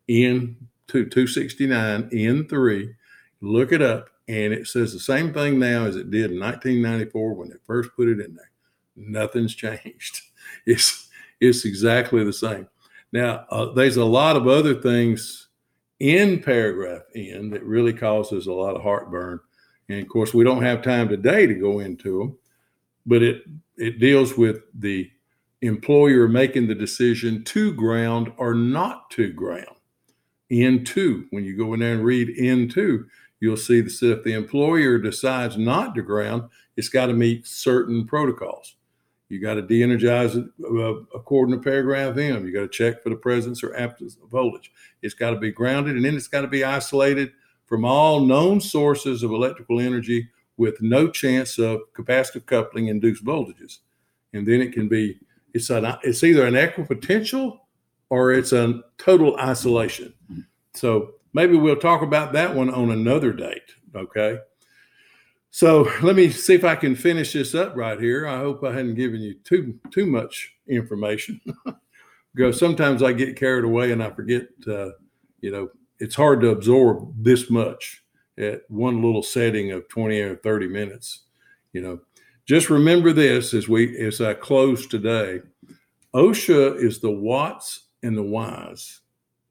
In 0.08 0.58
269 0.88 2.10
N3. 2.10 2.96
Look 3.40 3.72
it 3.72 3.82
up, 3.82 4.10
and 4.32 4.54
it 4.54 4.66
says 4.66 4.94
the 4.94 5.00
same 5.00 5.34
thing 5.34 5.60
now 5.60 5.84
as 5.84 5.98
it 5.98 6.10
did 6.10 6.32
in 6.32 6.40
1994 6.40 7.34
when 7.34 7.50
they 7.50 7.58
first 7.68 7.90
put 7.98 8.08
it 8.08 8.22
in 8.22 8.34
there. 8.34 8.50
Nothing's 8.96 9.54
changed. 9.56 10.22
It's 10.66 11.10
it's 11.42 11.66
exactly 11.66 12.24
the 12.24 12.32
same. 12.32 12.68
Now, 13.12 13.46
uh, 13.50 13.74
there's 13.74 13.98
a 13.98 14.06
lot 14.06 14.38
of 14.38 14.48
other 14.48 14.76
things 14.76 15.50
in 16.00 16.42
paragraph 16.42 17.02
N 17.14 17.50
that 17.50 17.64
really 17.64 17.92
causes 17.92 18.48
a 18.48 18.54
lot 18.54 18.76
of 18.76 18.82
heartburn, 18.82 19.42
and 19.90 20.02
of 20.02 20.08
course, 20.08 20.34
we 20.34 20.46
don't 20.46 20.64
have 20.64 20.82
time 20.82 21.10
today 21.10 21.46
to 21.46 21.54
go 21.54 21.80
into 21.80 22.20
them. 22.20 22.38
But 23.06 23.24
it 23.24 23.44
it 23.76 24.00
deals 24.00 24.38
with 24.38 24.62
the 24.74 25.12
employer 25.62 26.30
making 26.30 26.68
the 26.68 26.76
decision 26.76 27.44
to 27.44 27.74
ground 27.74 28.32
or 28.38 28.54
not 28.54 29.10
to 29.12 29.34
ground. 29.34 29.76
N2. 30.52 31.28
When 31.32 31.44
you 31.44 31.58
go 31.58 31.74
in 31.74 31.80
there 31.80 31.94
and 31.94 32.04
read 32.04 32.38
N2, 32.38 33.06
you'll 33.42 33.58
see 33.58 33.82
that 33.82 34.02
if 34.02 34.24
the 34.24 34.34
employer 34.34 34.98
decides 34.98 35.58
not 35.58 35.94
to 35.96 36.02
ground, 36.02 36.44
it's 36.78 36.88
got 36.88 37.08
to 37.08 37.14
meet 37.14 37.46
certain 37.46 38.08
protocols. 38.08 38.76
You 39.28 39.42
got 39.42 39.56
to 39.56 39.62
de-energize 39.62 40.36
it 40.36 40.46
uh, 40.64 40.94
according 41.16 41.56
to 41.56 41.64
paragraph 41.64 42.18
M. 42.18 42.46
You 42.46 42.54
got 42.54 42.62
to 42.62 42.68
check 42.68 43.02
for 43.02 43.10
the 43.10 43.16
presence 43.16 43.64
or 43.64 43.76
absence 43.76 44.18
of 44.22 44.30
voltage. 44.30 44.72
It's 45.02 45.14
got 45.14 45.32
to 45.32 45.38
be 45.38 45.52
grounded, 45.52 45.96
and 45.96 46.06
then 46.06 46.16
it's 46.16 46.28
got 46.28 46.42
to 46.42 46.48
be 46.48 46.64
isolated 46.64 47.32
from 47.66 47.86
all 47.86 48.20
known 48.20 48.62
sources 48.62 49.24
of 49.24 49.32
electrical 49.32 49.80
energy 49.80 50.30
with 50.58 50.82
no 50.82 51.10
chance 51.10 51.58
of 51.58 51.80
capacitive 51.98 52.46
coupling 52.46 52.88
induced 52.88 53.26
voltages. 53.26 53.80
And 54.34 54.46
then 54.46 54.62
it 54.62 54.74
can 54.74 54.88
be 54.88 55.20
it's 55.54 55.70
an 55.70 55.86
it's 56.04 56.24
either 56.24 56.46
an 56.46 56.54
equipotential 56.54 57.60
or 58.10 58.34
it's 58.34 58.52
a 58.52 58.82
total 58.98 59.38
isolation. 59.38 60.14
So 60.74 61.14
maybe 61.34 61.58
we'll 61.58 61.76
talk 61.76 62.02
about 62.02 62.34
that 62.34 62.56
one 62.56 62.70
on 62.70 62.92
another 62.92 63.34
date. 63.34 63.76
Okay. 63.96 64.40
So 65.52 65.92
let 66.02 66.16
me 66.16 66.30
see 66.30 66.54
if 66.54 66.64
I 66.64 66.76
can 66.76 66.96
finish 66.96 67.34
this 67.34 67.54
up 67.54 67.76
right 67.76 68.00
here. 68.00 68.26
I 68.26 68.38
hope 68.38 68.64
I 68.64 68.72
hadn't 68.72 68.96
given 68.96 69.22
you 69.22 69.36
too 69.44 69.78
too 69.92 70.06
much 70.06 70.56
information. 70.68 71.42
because 72.34 72.58
sometimes 72.58 73.04
I 73.04 73.12
get 73.14 73.36
carried 73.36 73.66
away 73.66 73.92
and 73.92 74.02
I 74.02 74.12
forget. 74.12 74.48
Uh, 74.66 74.92
you 75.42 75.52
know, 75.52 75.70
it's 76.00 76.16
hard 76.16 76.42
to 76.42 76.50
absorb 76.50 77.14
this 77.22 77.50
much 77.50 78.04
at 78.38 78.62
one 78.70 79.02
little 79.02 79.24
setting 79.24 79.72
of 79.72 79.88
twenty 79.90 80.22
or 80.22 80.38
thirty 80.38 80.68
minutes. 80.68 81.24
You 81.74 81.82
know, 81.82 82.00
just 82.46 82.70
remember 82.70 83.12
this 83.12 83.54
as 83.54 83.68
we 83.68 83.98
as 84.00 84.22
I 84.22 84.34
close 84.34 84.88
today. 84.88 85.42
OSHA 86.14 86.82
is 86.82 87.00
the 87.00 87.12
whats 87.12 87.88
and 88.04 88.18
the 88.18 88.24
whys 88.24 89.01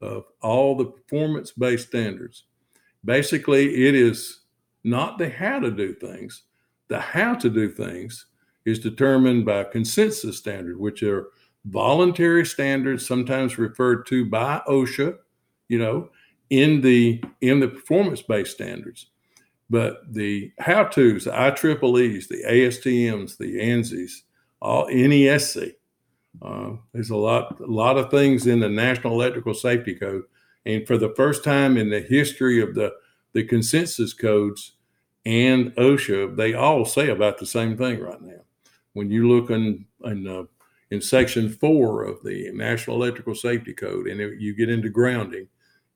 of 0.01 0.25
all 0.41 0.75
the 0.75 0.85
performance 0.85 1.51
based 1.51 1.87
standards. 1.87 2.45
Basically, 3.03 3.87
it 3.87 3.95
is 3.95 4.41
not 4.83 5.17
the 5.17 5.29
how 5.29 5.59
to 5.59 5.71
do 5.71 5.93
things. 5.93 6.43
The 6.87 6.99
how 6.99 7.35
to 7.35 7.49
do 7.49 7.69
things 7.69 8.25
is 8.65 8.79
determined 8.79 9.45
by 9.45 9.63
consensus 9.63 10.37
standard, 10.37 10.79
which 10.79 11.03
are 11.03 11.29
voluntary 11.65 12.45
standards, 12.45 13.05
sometimes 13.05 13.57
referred 13.57 14.05
to 14.07 14.25
by 14.25 14.61
OSHA, 14.67 15.17
you 15.69 15.79
know, 15.79 16.09
in 16.49 16.81
the 16.81 17.23
in 17.41 17.59
the 17.59 17.67
performance 17.67 18.21
based 18.21 18.51
standards. 18.51 19.07
But 19.69 20.01
the 20.13 20.51
how 20.59 20.83
tos, 20.83 21.23
the 21.23 21.31
IEEEs, 21.31 22.27
the 22.27 22.43
ASTMs, 22.45 23.37
the 23.37 23.57
ANSIs, 23.57 24.23
all 24.61 24.87
NESC, 24.87 25.73
uh, 26.41 26.71
there's 26.93 27.09
a 27.09 27.15
lot, 27.15 27.59
a 27.59 27.65
lot 27.65 27.97
of 27.97 28.09
things 28.09 28.47
in 28.47 28.59
the 28.59 28.69
National 28.69 29.13
Electrical 29.13 29.53
Safety 29.53 29.95
Code, 29.95 30.23
and 30.65 30.85
for 30.87 30.97
the 30.97 31.13
first 31.15 31.43
time 31.43 31.77
in 31.77 31.89
the 31.89 32.01
history 32.01 32.61
of 32.61 32.75
the 32.75 32.93
the 33.33 33.43
consensus 33.43 34.13
codes 34.13 34.73
and 35.25 35.73
OSHA, 35.75 36.35
they 36.35 36.53
all 36.53 36.83
say 36.83 37.09
about 37.09 37.37
the 37.37 37.45
same 37.45 37.77
thing 37.77 37.99
right 37.99 38.21
now. 38.21 38.41
When 38.93 39.09
you 39.09 39.29
look 39.29 39.49
in 39.49 39.85
in, 40.03 40.27
uh, 40.27 40.43
in 40.89 41.01
section 41.01 41.49
four 41.49 42.03
of 42.03 42.21
the 42.23 42.51
National 42.53 42.97
Electrical 42.97 43.35
Safety 43.35 43.73
Code, 43.73 44.07
and 44.07 44.19
it, 44.19 44.39
you 44.39 44.55
get 44.55 44.69
into 44.69 44.89
grounding, 44.89 45.47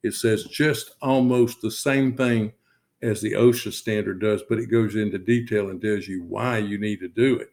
it 0.04 0.13
says 0.13 0.45
just 0.45 0.91
almost 1.02 1.62
the 1.62 1.71
same 1.71 2.15
thing 2.15 2.54
as 3.02 3.21
the 3.21 3.34
OSHA 3.34 3.74
standard 3.74 4.21
does, 4.21 4.41
but 4.48 4.60
it 4.60 4.71
goes 4.71 4.95
into 4.95 5.17
detail 5.17 5.69
and 5.69 5.82
tells 5.82 6.08
you 6.08 6.24
why 6.24 6.58
you 6.58 6.78
need 6.78 7.00
to 7.00 7.08
do 7.08 7.36
it. 7.38 7.52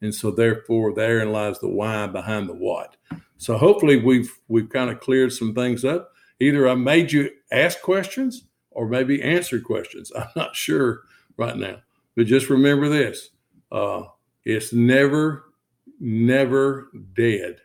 And 0.00 0.14
so 0.14 0.30
therefore 0.30 0.94
therein 0.94 1.32
lies 1.32 1.58
the 1.58 1.68
why 1.68 2.06
behind 2.06 2.48
the 2.48 2.54
what. 2.54 2.96
So 3.36 3.56
hopefully 3.56 3.96
we've 3.96 4.32
we've 4.48 4.68
kind 4.68 4.90
of 4.90 5.00
cleared 5.00 5.32
some 5.32 5.54
things 5.54 5.84
up. 5.84 6.12
Either 6.40 6.68
I 6.68 6.74
made 6.74 7.12
you 7.12 7.30
ask 7.50 7.80
questions 7.82 8.44
or 8.70 8.88
maybe 8.88 9.22
answer 9.22 9.60
questions. 9.60 10.12
I'm 10.18 10.28
not 10.36 10.54
sure 10.54 11.02
right 11.36 11.56
now. 11.56 11.78
But 12.16 12.26
just 12.26 12.50
remember 12.50 12.88
this. 12.88 13.30
Uh, 13.70 14.04
it's 14.44 14.72
never, 14.72 15.52
never 16.00 16.90
dead. 17.14 17.58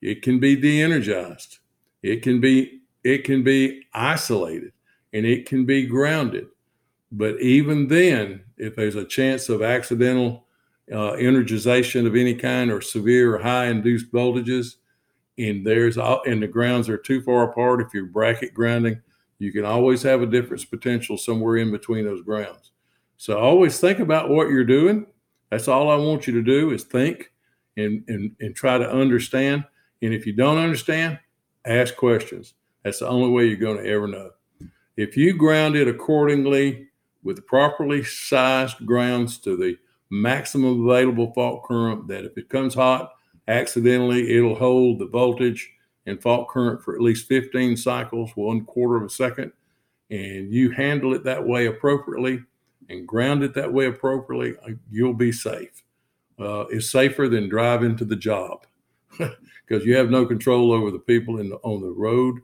It 0.00 0.22
can 0.22 0.40
be 0.40 0.56
de-energized. 0.56 1.58
It 2.02 2.22
can 2.22 2.40
be 2.40 2.80
it 3.04 3.24
can 3.24 3.44
be 3.44 3.82
isolated 3.94 4.72
and 5.12 5.24
it 5.24 5.46
can 5.46 5.64
be 5.64 5.86
grounded. 5.86 6.46
But 7.12 7.40
even 7.40 7.86
then, 7.86 8.42
if 8.56 8.74
there's 8.74 8.96
a 8.96 9.04
chance 9.04 9.48
of 9.48 9.62
accidental 9.62 10.45
uh, 10.92 11.12
energization 11.12 12.06
of 12.06 12.14
any 12.14 12.34
kind 12.34 12.70
or 12.70 12.80
severe 12.80 13.38
high 13.38 13.66
induced 13.66 14.12
voltages, 14.12 14.76
and 15.38 15.66
there's 15.66 15.96
and 15.98 16.42
the 16.42 16.48
grounds 16.48 16.88
are 16.88 16.98
too 16.98 17.20
far 17.22 17.50
apart. 17.50 17.80
If 17.80 17.92
you're 17.92 18.06
bracket 18.06 18.54
grounding, 18.54 19.00
you 19.38 19.52
can 19.52 19.64
always 19.64 20.02
have 20.02 20.22
a 20.22 20.26
difference 20.26 20.64
potential 20.64 21.18
somewhere 21.18 21.56
in 21.56 21.70
between 21.70 22.04
those 22.04 22.22
grounds. 22.22 22.72
So 23.16 23.38
always 23.38 23.80
think 23.80 23.98
about 23.98 24.30
what 24.30 24.48
you're 24.48 24.64
doing. 24.64 25.06
That's 25.50 25.68
all 25.68 25.90
I 25.90 25.96
want 25.96 26.26
you 26.26 26.32
to 26.34 26.42
do 26.42 26.70
is 26.70 26.84
think 26.84 27.32
and, 27.76 28.02
and, 28.08 28.34
and 28.40 28.54
try 28.54 28.78
to 28.78 28.90
understand. 28.90 29.64
And 30.02 30.12
if 30.12 30.26
you 30.26 30.32
don't 30.32 30.58
understand, 30.58 31.18
ask 31.64 31.96
questions. 31.96 32.54
That's 32.82 33.00
the 33.00 33.08
only 33.08 33.30
way 33.30 33.46
you're 33.46 33.56
going 33.56 33.82
to 33.82 33.90
ever 33.90 34.06
know. 34.06 34.30
If 34.96 35.16
you 35.16 35.36
ground 35.36 35.76
it 35.76 35.88
accordingly 35.88 36.88
with 37.22 37.46
properly 37.46 38.04
sized 38.04 38.84
grounds 38.86 39.38
to 39.38 39.56
the 39.56 39.76
maximum 40.10 40.88
available 40.88 41.32
fault 41.32 41.64
current, 41.64 42.08
that 42.08 42.24
if 42.24 42.36
it 42.38 42.48
comes 42.48 42.74
hot 42.74 43.12
accidentally, 43.48 44.36
it'll 44.36 44.54
hold 44.54 44.98
the 44.98 45.06
voltage 45.06 45.72
and 46.06 46.22
fault 46.22 46.48
current 46.48 46.82
for 46.82 46.94
at 46.94 47.00
least 47.00 47.26
15 47.26 47.76
cycles, 47.76 48.30
one 48.34 48.64
quarter 48.64 48.96
of 48.96 49.02
a 49.02 49.10
second, 49.10 49.52
and 50.10 50.52
you 50.52 50.70
handle 50.70 51.14
it 51.14 51.24
that 51.24 51.46
way 51.46 51.66
appropriately 51.66 52.42
and 52.88 53.06
ground 53.06 53.42
it 53.42 53.54
that 53.54 53.72
way 53.72 53.86
appropriately, 53.86 54.54
uh, 54.64 54.74
you'll 54.90 55.14
be 55.14 55.32
safe. 55.32 55.82
Uh, 56.38 56.66
it's 56.70 56.90
safer 56.90 57.28
than 57.28 57.48
driving 57.48 57.96
to 57.96 58.04
the 58.04 58.16
job 58.16 58.66
because 59.18 59.84
you 59.84 59.96
have 59.96 60.10
no 60.10 60.26
control 60.26 60.72
over 60.72 60.90
the 60.90 60.98
people 60.98 61.40
in 61.40 61.48
the, 61.48 61.56
on 61.56 61.80
the 61.80 61.90
road, 61.90 62.40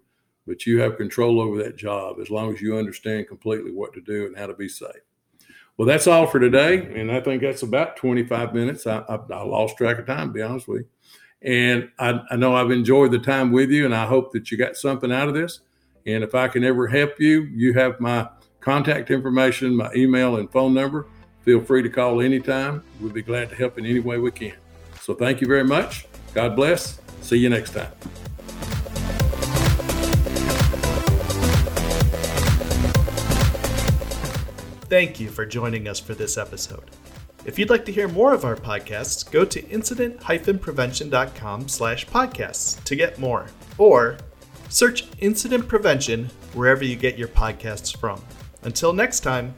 but 0.47 0.67
you 0.67 0.81
have 0.81 0.97
control 0.97 1.41
over 1.41 1.63
that 1.63 1.77
job 1.77 2.17
as 2.21 2.31
long 2.31 2.53
as 2.53 2.61
you 2.61 2.77
understand 2.77 3.29
completely 3.29 3.71
what 3.71 3.93
to 3.93 4.01
do 4.01 4.27
and 4.27 4.37
how 4.37 4.47
to 4.47 4.55
be 4.55 4.69
safe. 4.69 5.03
Well, 5.79 5.89
that's 5.89 6.07
all 6.07 6.27
for 6.27 6.39
today, 6.39 7.01
and 7.01 7.11
I 7.11 7.21
think 7.21 7.43
that's 7.43 7.63
about 7.63 7.97
25 7.97 8.55
minutes. 8.55 8.87
I, 8.87 8.99
I, 9.09 9.19
I 9.33 9.43
lost 9.43 9.77
track 9.79 9.99
of 9.99 10.07
time, 10.07 10.29
to 10.29 10.33
be 10.33 10.43
honest 10.43 10.69
with 10.69 10.83
you. 10.83 10.89
And 11.45 11.91
I, 11.99 12.21
I 12.31 12.37
know 12.37 12.55
I've 12.55 12.71
enjoyed 12.71 13.11
the 13.11 13.19
time 13.19 13.53
with 13.53 13.71
you, 13.71 13.85
and 13.85 13.95
I 13.95 14.07
hope 14.07 14.33
that 14.33 14.51
you 14.51 14.59
got 14.59 14.77
something 14.77 15.11
out 15.11 15.29
of 15.29 15.35
this. 15.35 15.61
And 16.07 16.23
if 16.23 16.35
I 16.35 16.49
can 16.49 16.63
ever 16.63 16.87
help 16.87 17.19
you, 17.19 17.43
you 17.43 17.73
have 17.75 18.01
my 18.01 18.29
contact 18.61 19.11
information, 19.11 19.75
my 19.75 19.93
email, 19.95 20.37
and 20.37 20.51
phone 20.51 20.75
number. 20.75 21.07
Feel 21.43 21.61
free 21.61 21.83
to 21.83 21.89
call 21.89 22.21
anytime. 22.21 22.85
We'll 23.01 23.13
be 23.13 23.23
glad 23.23 23.49
to 23.51 23.57
help 23.57 23.79
in 23.79 23.87
any 23.87 24.01
way 24.01 24.19
we 24.19 24.31
can. 24.31 24.55
So 25.01 25.15
thank 25.15 25.41
you 25.41 25.47
very 25.47 25.65
much. 25.65 26.07
God 26.35 26.55
bless. 26.55 27.01
See 27.23 27.39
you 27.39 27.49
next 27.49 27.73
time. 27.73 28.12
Thank 34.93 35.19
you 35.19 35.31
for 35.31 35.47
joining 35.47 35.89
us 35.89 35.99
for 35.99 36.13
this 36.13 36.37
episode. 36.37 36.91
If 37.47 37.59
you'd 37.59 37.71
like 37.71 37.87
to 37.87 37.93
hear 37.93 38.09
more 38.09 38.35
of 38.35 38.45
our 38.45 38.57
podcasts, 38.57 39.25
go 39.25 39.43
to 39.43 39.67
incident-prevention.com 39.71 41.69
slash 41.69 42.07
podcasts 42.09 42.85
to 42.85 42.95
get 42.95 43.19
more. 43.19 43.47
Or 43.79 44.19
search 44.69 45.07
Incident 45.21 45.67
Prevention 45.67 46.29
wherever 46.53 46.85
you 46.85 46.97
get 46.97 47.17
your 47.17 47.29
podcasts 47.29 47.97
from. 47.97 48.23
Until 48.65 48.93
next 48.93 49.21
time, 49.21 49.55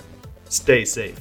stay 0.49 0.85
safe. 0.85 1.18